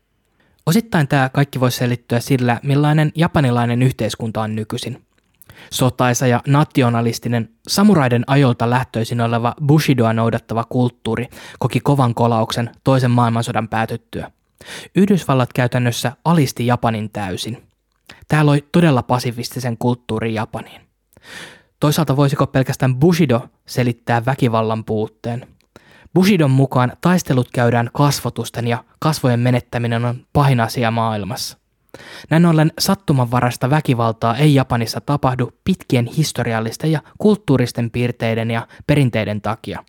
Osittain 0.65 1.07
tämä 1.07 1.29
kaikki 1.29 1.59
voisi 1.59 1.77
selittyä 1.77 2.19
sillä, 2.19 2.59
millainen 2.63 3.12
japanilainen 3.15 3.81
yhteiskunta 3.81 4.41
on 4.41 4.55
nykyisin. 4.55 5.01
Sotaisa 5.69 6.27
ja 6.27 6.41
nationalistinen 6.47 7.49
samuraiden 7.67 8.23
ajolta 8.27 8.69
lähtöisin 8.69 9.21
oleva 9.21 9.53
Bushidoa 9.65 10.13
noudattava 10.13 10.63
kulttuuri 10.69 11.27
koki 11.59 11.79
kovan 11.79 12.13
kolauksen 12.13 12.69
toisen 12.83 13.12
maailmansodan 13.12 13.69
päätyttyä. 13.69 14.31
Yhdysvallat 14.95 15.53
käytännössä 15.53 16.12
alisti 16.25 16.67
Japanin 16.67 17.09
täysin– 17.09 17.57
Tämä 18.28 18.46
loi 18.46 18.63
todella 18.72 19.04
pasifistisen 19.04 19.78
kulttuurin 19.78 20.34
Japaniin. 20.34 20.82
Toisaalta 21.80 22.18
voisiko 22.18 22.48
pelkästään 22.48 22.96
Bushido 22.96 23.48
selittää 23.66 24.26
väkivallan 24.26 24.84
puutteen? 24.86 25.48
Bushidon 26.13 26.52
mukaan 26.52 26.94
taistelut 27.02 27.52
käydään 27.54 27.89
kasvotusten 27.94 28.68
ja 28.68 28.84
kasvojen 29.00 29.39
menettäminen 29.39 30.06
on 30.06 30.26
pahin 30.34 30.60
asia 30.60 30.92
maailmassa. 30.92 31.58
Näin 32.30 32.46
ollen 32.46 32.72
sattumanvaraista 32.80 33.70
väkivaltaa 33.70 34.38
ei 34.38 34.56
Japanissa 34.56 35.02
tapahdu 35.02 35.52
pitkien 35.63 36.06
historiallisten 36.06 36.92
ja 36.92 37.02
kulttuuristen 37.18 37.92
piirteiden 37.92 38.52
ja 38.52 38.68
perinteiden 38.88 39.42
takia. 39.42 39.84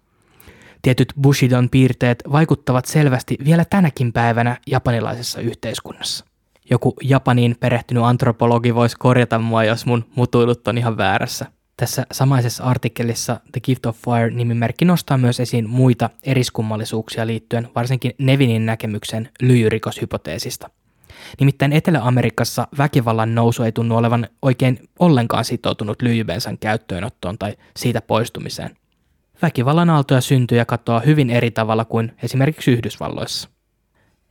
Tietyt 0.82 1.12
Bushidon 1.22 1.70
piirteet 1.70 2.22
vaikuttavat 2.32 2.84
selvästi 2.84 3.38
vielä 3.44 3.64
tänäkin 3.64 4.12
päivänä 4.12 4.56
japanilaisessa 4.66 5.40
yhteiskunnassa 5.40 6.24
joku 6.70 6.94
Japaniin 7.02 7.56
perehtynyt 7.60 8.04
antropologi 8.04 8.74
voisi 8.74 8.96
korjata 8.98 9.38
mua, 9.38 9.64
jos 9.64 9.86
mun 9.86 10.04
mutuilut 10.16 10.68
on 10.68 10.78
ihan 10.78 10.96
väärässä. 10.96 11.46
Tässä 11.76 12.06
samaisessa 12.12 12.64
artikkelissa 12.64 13.40
The 13.52 13.60
Gift 13.60 13.86
of 13.86 13.96
Fire-nimimerkki 13.96 14.84
nostaa 14.84 15.18
myös 15.18 15.40
esiin 15.40 15.70
muita 15.70 16.10
eriskummallisuuksia 16.22 17.26
liittyen 17.26 17.68
varsinkin 17.74 18.12
Nevinin 18.18 18.66
näkemyksen 18.66 19.28
lyijyrikoshypoteesista. 19.42 20.70
Nimittäin 21.40 21.72
Etelä-Amerikassa 21.72 22.68
väkivallan 22.78 23.34
nousu 23.34 23.62
ei 23.62 23.72
tunnu 23.72 23.96
olevan 23.96 24.28
oikein 24.42 24.78
ollenkaan 24.98 25.44
sitoutunut 25.44 26.02
lyijybensan 26.02 26.58
käyttöönottoon 26.58 27.38
tai 27.38 27.56
siitä 27.76 28.00
poistumiseen. 28.00 28.76
Väkivallan 29.42 29.90
aaltoja 29.90 30.20
syntyy 30.20 30.58
ja 30.58 30.64
katoaa 30.64 31.00
hyvin 31.00 31.30
eri 31.30 31.50
tavalla 31.50 31.84
kuin 31.84 32.12
esimerkiksi 32.22 32.70
Yhdysvalloissa. 32.70 33.53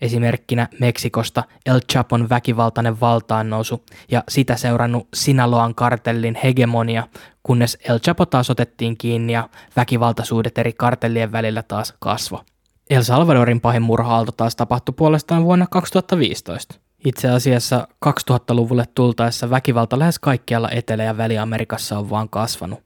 Esimerkkinä 0.03 0.67
Meksikosta 0.79 1.43
El 1.65 1.79
Chapon 1.91 2.29
väkivaltainen 2.29 2.99
valtaannousu 2.99 3.83
ja 4.11 4.23
sitä 4.29 4.55
seurannut 4.55 5.07
Sinaloan 5.13 5.75
kartellin 5.75 6.37
hegemonia, 6.43 7.07
kunnes 7.43 7.77
El 7.89 7.99
Chapo 7.99 8.25
taas 8.25 8.49
otettiin 8.49 8.97
kiinni 8.97 9.33
ja 9.33 9.49
väkivaltaisuudet 9.75 10.57
eri 10.57 10.73
kartellien 10.73 11.31
välillä 11.31 11.63
taas 11.63 11.93
kasvo. 11.99 12.43
El 12.89 13.03
Salvadorin 13.03 13.61
pahin 13.61 13.81
murha-aalto 13.81 14.31
taas 14.31 14.55
tapahtui 14.55 14.93
puolestaan 14.97 15.43
vuonna 15.43 15.67
2015. 15.67 16.75
Itse 17.05 17.29
asiassa 17.29 17.87
2000-luvulle 18.05 18.85
tultaessa 18.95 19.49
väkivalta 19.49 19.99
lähes 19.99 20.19
kaikkialla 20.19 20.69
Etelä- 20.71 21.03
ja 21.03 21.17
Väli-Amerikassa 21.17 21.99
on 21.99 22.09
vaan 22.09 22.29
kasvanut. 22.29 22.79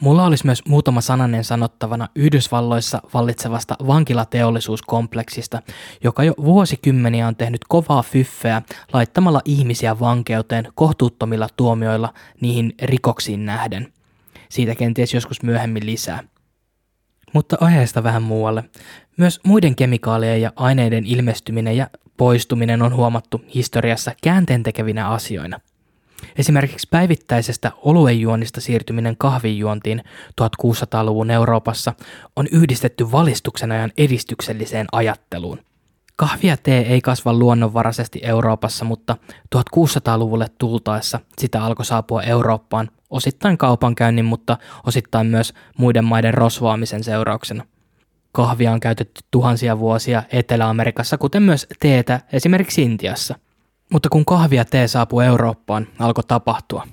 Mulla 0.00 0.24
olisi 0.24 0.46
myös 0.46 0.62
muutama 0.68 1.00
sananen 1.00 1.44
sanottavana 1.44 2.08
Yhdysvalloissa 2.14 3.02
vallitsevasta 3.14 3.76
vankilateollisuuskompleksista, 3.86 5.62
joka 6.04 6.24
jo 6.24 6.34
vuosikymmeniä 6.44 7.28
on 7.28 7.36
tehnyt 7.36 7.60
kovaa 7.68 8.02
fyffeä 8.02 8.62
laittamalla 8.92 9.40
ihmisiä 9.44 10.00
vankeuteen 10.00 10.68
kohtuuttomilla 10.74 11.48
tuomioilla 11.56 12.14
niihin 12.40 12.74
rikoksiin 12.82 13.46
nähden. 13.46 13.92
Siitä 14.48 14.74
kenties 14.74 15.14
joskus 15.14 15.42
myöhemmin 15.42 15.86
lisää. 15.86 16.24
Mutta 17.32 17.56
aiheesta 17.60 18.02
vähän 18.02 18.22
muualle. 18.22 18.64
Myös 19.16 19.40
muiden 19.44 19.76
kemikaalien 19.76 20.42
ja 20.42 20.52
aineiden 20.56 21.06
ilmestyminen 21.06 21.76
ja 21.76 21.90
poistuminen 22.16 22.82
on 22.82 22.94
huomattu 22.94 23.44
historiassa 23.54 24.12
käänteentekevinä 24.22 25.08
asioina. 25.08 25.60
Esimerkiksi 26.38 26.88
päivittäisestä 26.90 27.72
oluenjuonnista 27.76 28.60
siirtyminen 28.60 29.16
kahvinjuontiin 29.18 30.04
1600-luvun 30.40 31.30
Euroopassa 31.30 31.92
on 32.36 32.46
yhdistetty 32.52 33.12
valistuksen 33.12 33.72
ajan 33.72 33.92
edistykselliseen 33.98 34.86
ajatteluun. 34.92 35.58
Kahvia 36.16 36.56
tee 36.56 36.92
ei 36.92 37.00
kasva 37.00 37.32
luonnonvaraisesti 37.32 38.20
Euroopassa, 38.22 38.84
mutta 38.84 39.16
1600-luvulle 39.56 40.46
tultaessa 40.58 41.20
sitä 41.38 41.64
alkoi 41.64 41.84
saapua 41.84 42.22
Eurooppaan 42.22 42.90
osittain 43.10 43.58
kaupankäynnin, 43.58 44.24
mutta 44.24 44.56
osittain 44.86 45.26
myös 45.26 45.54
muiden 45.78 46.04
maiden 46.04 46.34
rosvaamisen 46.34 47.04
seurauksena. 47.04 47.64
Kahvia 48.32 48.72
on 48.72 48.80
käytetty 48.80 49.20
tuhansia 49.30 49.78
vuosia 49.78 50.22
Etelä-Amerikassa, 50.32 51.18
kuten 51.18 51.42
myös 51.42 51.66
teetä 51.80 52.20
esimerkiksi 52.32 52.82
Intiassa– 52.82 53.38
mutta 53.92 54.08
kun 54.08 54.24
kahvia 54.24 54.64
tee 54.64 54.88
saapui 54.88 55.24
Eurooppaan, 55.26 55.86
alkoi 55.98 56.24
tapahtua. 56.28 56.86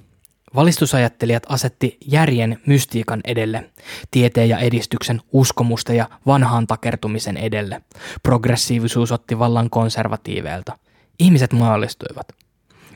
Valistusajattelijat 0.56 1.44
asetti 1.50 1.98
järjen 2.08 2.60
mystiikan 2.66 3.22
edelle, 3.26 3.70
tieteen 4.12 4.50
ja 4.50 4.58
edistyksen, 4.58 5.22
uskomusta 5.32 5.94
ja 5.94 6.10
vanhaan 6.26 6.68
takertumisen 6.68 7.38
edelle. 7.38 7.82
Progressiivisuus 8.24 9.12
otti 9.12 9.40
vallan 9.40 9.70
konservatiiveilta. 9.70 10.78
Ihmiset 11.20 11.54
maallistuivat. 11.54 12.28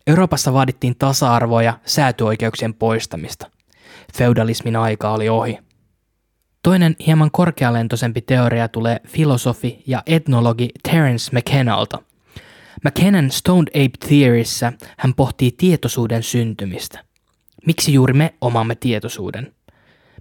Euroopassa 0.08 0.54
vaadittiin 0.54 0.96
tasa-arvoa 1.00 1.64
ja 1.64 1.74
säätyoikeuksien 1.86 2.74
poistamista. 2.74 3.50
Feudalismin 4.18 4.76
aika 4.76 5.12
oli 5.12 5.30
ohi. 5.30 5.60
Toinen 6.64 6.96
hieman 7.08 7.32
korkealentoisempi 7.32 8.22
teoria 8.22 8.68
tulee 8.68 9.00
filosofi 9.08 9.84
ja 9.88 10.04
etnologi 10.06 10.70
Terence 10.84 11.32
McKennalta– 11.38 12.00
McKennan 12.86 13.32
Stoned 13.32 13.68
Ape 13.68 14.08
Theoryssä 14.08 14.74
hän 14.98 15.14
pohtii 15.14 15.52
tietoisuuden 15.52 16.24
syntymistä. 16.24 17.04
Miksi 17.66 17.94
juuri 17.94 18.14
me 18.14 18.34
omamme 18.42 18.76
tietoisuuden? 18.76 19.54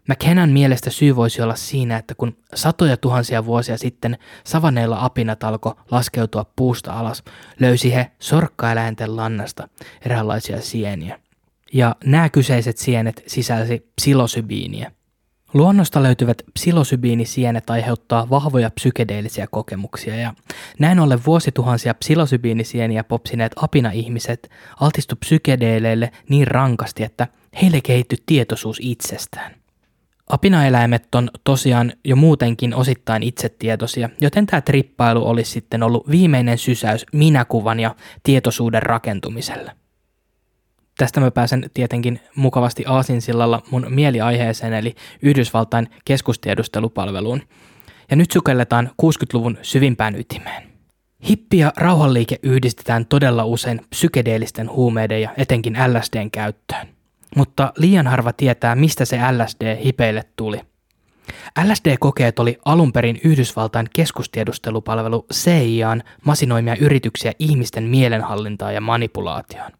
McKennan 0.09 0.51
mielestä 0.51 0.90
syy 0.90 1.16
voisi 1.16 1.42
olla 1.42 1.55
siinä, 1.55 1.97
että 1.97 2.14
kun 2.14 2.37
satoja 2.55 2.97
tuhansia 2.97 3.44
vuosia 3.44 3.79
sitten 3.79 4.18
savaneilla 4.44 5.05
apinat 5.05 5.44
alkoi 5.44 5.75
laskeutua 5.90 6.44
puusta 6.57 6.92
alas, 6.92 7.23
löysi 7.61 7.94
he 7.94 8.11
sorkkaeläinten 8.18 9.16
lannasta 9.16 9.68
eräänlaisia 10.05 10.61
sieniä. 10.61 11.21
Ja 11.73 11.97
nämä 12.05 12.29
kyseiset 12.29 12.79
sienet 12.79 13.23
sisälsi 13.27 13.92
psilosybiiniä. 13.97 14.92
Luonnosta 15.54 16.02
löytyvät 16.02 16.42
psilosybiinisienet 16.54 17.70
aiheuttaa 17.70 18.30
vahvoja 18.30 18.70
psykedeellisiä 18.70 19.46
kokemuksia 19.50 20.16
ja 20.16 20.34
näin 20.78 21.00
ollen 21.00 21.24
vuosituhansia 21.26 21.94
psilosybiinisieniä 21.94 23.04
popsineet 23.04 23.52
apina-ihmiset 23.56 24.50
altistu 24.80 25.16
psykedeeleille 25.16 26.12
niin 26.28 26.46
rankasti, 26.46 27.02
että 27.02 27.26
heille 27.62 27.80
kehittyi 27.80 28.18
tietoisuus 28.26 28.78
itsestään. 28.82 29.54
Apinaeläimet 30.28 31.14
on 31.14 31.30
tosiaan 31.44 31.92
jo 32.04 32.16
muutenkin 32.16 32.74
osittain 32.74 33.22
itsetietoisia, 33.22 34.08
joten 34.20 34.46
tämä 34.46 34.61
trippailu 34.61 35.28
olisi 35.28 35.50
sitten 35.50 35.82
ollut 35.82 36.11
viimeinen 36.11 36.58
sysäys 36.58 37.06
minäkuvan 37.12 37.80
ja 37.80 37.94
tietoisuuden 38.22 38.82
rakentumiselle. 38.82 39.72
Tästä 40.98 41.20
mä 41.20 41.30
pääsen 41.30 41.70
tietenkin 41.74 42.20
mukavasti 42.37 42.84
aasinsillalla 42.87 43.62
mun 43.70 43.87
mieliaiheeseen 43.88 44.72
eli 44.72 44.94
Yhdysvaltain 45.22 45.88
keskustiedustelupalveluun. 46.04 47.42
Ja 48.11 48.16
nyt 48.16 48.30
sukelletaan 48.30 48.90
60-luvun 49.02 49.58
syvimpään 49.62 50.14
ytimeen. 50.14 50.62
Hippi 51.28 51.58
ja 51.58 51.72
rauhanliike 51.76 52.38
yhdistetään 52.42 53.06
todella 53.06 53.44
usein 53.44 53.80
psykedeellisten 53.90 54.70
huumeiden 54.70 55.22
ja 55.22 55.30
etenkin 55.37 55.76
LSDn 55.87 56.30
käyttöön. 56.30 56.88
Mutta 57.37 57.72
liian 57.76 58.06
harva 58.06 58.32
tietää, 58.32 58.74
mistä 58.74 59.04
se 59.04 59.18
LSD 59.32 59.84
hipeille 59.84 60.24
tuli. 60.37 60.61
LSD-kokeet 61.64 62.38
oli 62.38 62.58
alun 62.64 62.92
perin 62.92 63.20
Yhdysvaltain 63.24 63.87
keskustiedustelupalvelu 63.92 65.26
CIAn 65.34 66.02
masinoimia 66.24 66.76
yrityksiä 66.80 67.32
ihmisten 67.38 67.84
mielenhallintaan 67.84 68.74
ja 68.74 68.80
manipulaatioon. 68.80 69.72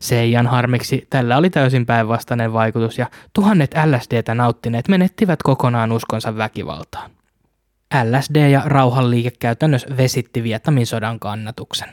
Seijan 0.00 0.46
harmiksi 0.46 1.06
tällä 1.10 1.36
oli 1.36 1.50
täysin 1.50 1.86
päinvastainen 1.86 2.52
vaikutus 2.52 2.98
ja 2.98 3.06
tuhannet 3.32 3.74
LSDtä 3.86 4.34
nauttineet 4.34 4.88
menettivät 4.88 5.42
kokonaan 5.42 5.92
uskonsa 5.92 6.36
väkivaltaan. 6.36 7.10
LSD 8.04 8.50
ja 8.50 8.62
rauhanliike 8.64 9.30
käytännössä 9.38 9.96
vesitti 9.96 10.42
Vietnamin 10.42 10.86
sodan 10.86 11.20
kannatuksen. 11.20 11.88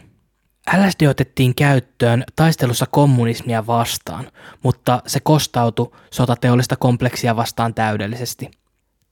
LSD 0.73 1.07
otettiin 1.07 1.55
käyttöön 1.55 2.23
taistelussa 2.35 2.85
kommunismia 2.91 3.67
vastaan, 3.67 4.31
mutta 4.63 5.01
se 5.07 5.19
kostautui 5.19 5.91
sotateollista 6.11 6.75
kompleksia 6.75 7.35
vastaan 7.35 7.73
täydellisesti. 7.73 8.51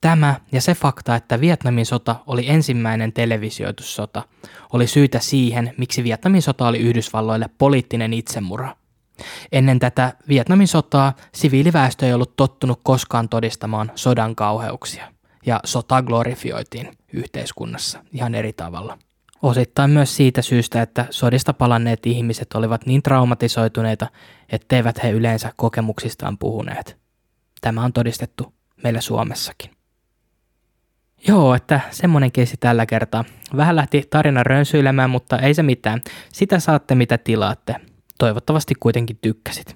Tämä 0.01 0.35
ja 0.51 0.61
se 0.61 0.75
fakta, 0.75 1.15
että 1.15 1.41
Vietnamin 1.41 1.85
sota 1.85 2.15
oli 2.27 2.49
ensimmäinen 2.49 3.13
televisioitussota, 3.13 4.23
oli 4.73 4.87
syytä 4.87 5.19
siihen, 5.19 5.73
miksi 5.77 6.03
Vietnamin 6.03 6.41
sota 6.41 6.67
oli 6.67 6.79
Yhdysvalloille 6.79 7.49
poliittinen 7.57 8.13
itsemurha. 8.13 8.75
Ennen 9.51 9.79
tätä 9.79 10.13
Vietnamin 10.27 10.67
sotaa 10.67 11.13
siviiliväestö 11.35 12.05
ei 12.05 12.13
ollut 12.13 12.35
tottunut 12.35 12.79
koskaan 12.83 13.29
todistamaan 13.29 13.91
sodan 13.95 14.35
kauheuksia, 14.35 15.13
ja 15.45 15.59
sota 15.65 16.01
glorifioitiin 16.01 16.91
yhteiskunnassa 17.13 18.03
ihan 18.11 18.35
eri 18.35 18.53
tavalla. 18.53 18.97
Osittain 19.41 19.91
myös 19.91 20.15
siitä 20.15 20.41
syystä, 20.41 20.81
että 20.81 21.05
sodista 21.09 21.53
palanneet 21.53 22.05
ihmiset 22.05 22.53
olivat 22.53 22.85
niin 22.85 23.03
traumatisoituneita, 23.03 24.07
etteivät 24.49 25.03
he 25.03 25.11
yleensä 25.11 25.51
kokemuksistaan 25.55 26.37
puhuneet. 26.37 26.97
Tämä 27.61 27.83
on 27.83 27.93
todistettu 27.93 28.53
meillä 28.83 29.01
Suomessakin. 29.01 29.71
Joo, 31.27 31.55
että 31.55 31.79
semmonen 31.91 32.31
keisi 32.31 32.57
tällä 32.59 32.85
kertaa. 32.85 33.25
Vähän 33.57 33.75
lähti 33.75 34.07
tarina 34.09 34.43
rönsyilemään, 34.43 35.09
mutta 35.09 35.39
ei 35.39 35.53
se 35.53 35.63
mitään. 35.63 36.01
Sitä 36.33 36.59
saatte 36.59 36.95
mitä 36.95 37.17
tilaatte. 37.17 37.75
Toivottavasti 38.23 38.75
kuitenkin 38.79 39.17
tykkäsit. 39.21 39.75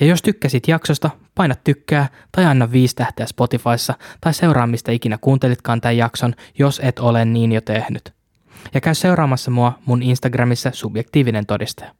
Ja 0.00 0.06
jos 0.06 0.22
tykkäsit 0.22 0.68
jaksosta, 0.68 1.10
paina 1.34 1.54
tykkää 1.54 2.08
tai 2.32 2.44
anna 2.44 2.72
viisi 2.72 2.96
tähteä 2.96 3.26
Spotifyssa 3.26 3.94
tai 4.20 4.34
seuraa 4.34 4.66
mistä 4.66 4.92
ikinä 4.92 5.18
kuuntelitkaan 5.20 5.80
tämän 5.80 5.96
jakson, 5.96 6.34
jos 6.58 6.80
et 6.84 6.98
ole 6.98 7.24
niin 7.24 7.52
jo 7.52 7.60
tehnyt. 7.60 8.12
Ja 8.74 8.80
käy 8.80 8.94
seuraamassa 8.94 9.50
mua 9.50 9.78
mun 9.86 10.02
Instagramissa 10.02 10.70
subjektiivinen 10.72 11.46
todistaja. 11.46 11.94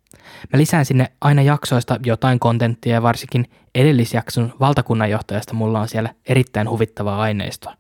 Mä 0.53 0.59
lisään 0.59 0.85
sinne 0.85 1.13
aina 1.21 1.43
jaksoista 1.43 2.01
jotain 2.07 2.39
kontenttia 2.39 2.95
ja 2.95 3.03
varsinkin 3.03 3.51
edellisjakson 3.75 4.55
valtakunnanjohtajasta 4.61 5.55
mulla 5.55 5.81
on 5.81 5.89
siellä 5.89 6.15
erittäin 6.29 6.71
huvittavaa 6.71 7.21
aineistoa. 7.21 7.75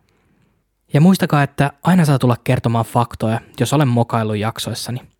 Ja 0.92 1.00
muistakaa, 1.00 1.42
että 1.42 1.72
aina 1.82 2.04
saa 2.04 2.18
tulla 2.18 2.36
kertomaan 2.44 2.84
faktoja, 2.84 3.40
jos 3.60 3.72
olen 3.72 3.88
mokaillut 3.88 4.36
jaksoissani. 4.36 5.13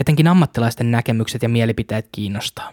Etenkin 0.00 0.28
ammattilaisten 0.28 0.90
näkemykset 0.90 1.42
ja 1.42 1.48
mielipiteet 1.48 2.08
kiinnostaa. 2.12 2.72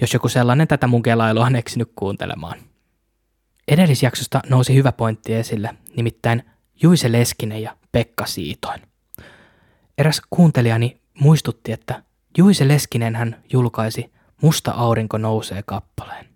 Jos 0.00 0.12
joku 0.12 0.28
sellainen 0.28 0.68
tätä 0.68 0.86
mun 0.86 1.02
kelailua 1.02 1.46
on 1.46 1.56
eksinyt 1.56 1.92
kuuntelemaan. 1.96 2.58
Edellisjaksosta 3.68 4.40
nousi 4.48 4.74
hyvä 4.74 4.92
pointti 4.92 5.34
esille, 5.34 5.76
nimittäin 5.96 6.42
Juise 6.82 7.12
Leskinen 7.12 7.62
ja 7.62 7.76
Pekka 7.92 8.26
Siitoin. 8.26 8.80
Eräs 9.98 10.22
kuuntelijani 10.30 11.00
muistutti, 11.20 11.72
että 11.72 12.02
Juise 12.38 12.68
Leskinen 12.68 13.16
hän 13.16 13.42
julkaisi 13.52 14.12
Musta 14.42 14.70
aurinko 14.70 15.18
nousee 15.18 15.62
kappaleen. 15.66 16.28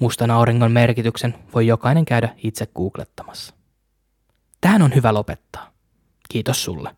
Mustan 0.00 0.30
auringon 0.30 0.72
merkityksen 0.72 1.34
voi 1.54 1.66
jokainen 1.66 2.04
käydä 2.04 2.34
itse 2.36 2.66
googlettamassa. 2.66 3.54
Tähän 4.60 4.82
on 4.82 4.94
hyvä 4.94 5.14
lopettaa. 5.14 5.72
Kiitos 6.28 6.64
sulle. 6.64 6.96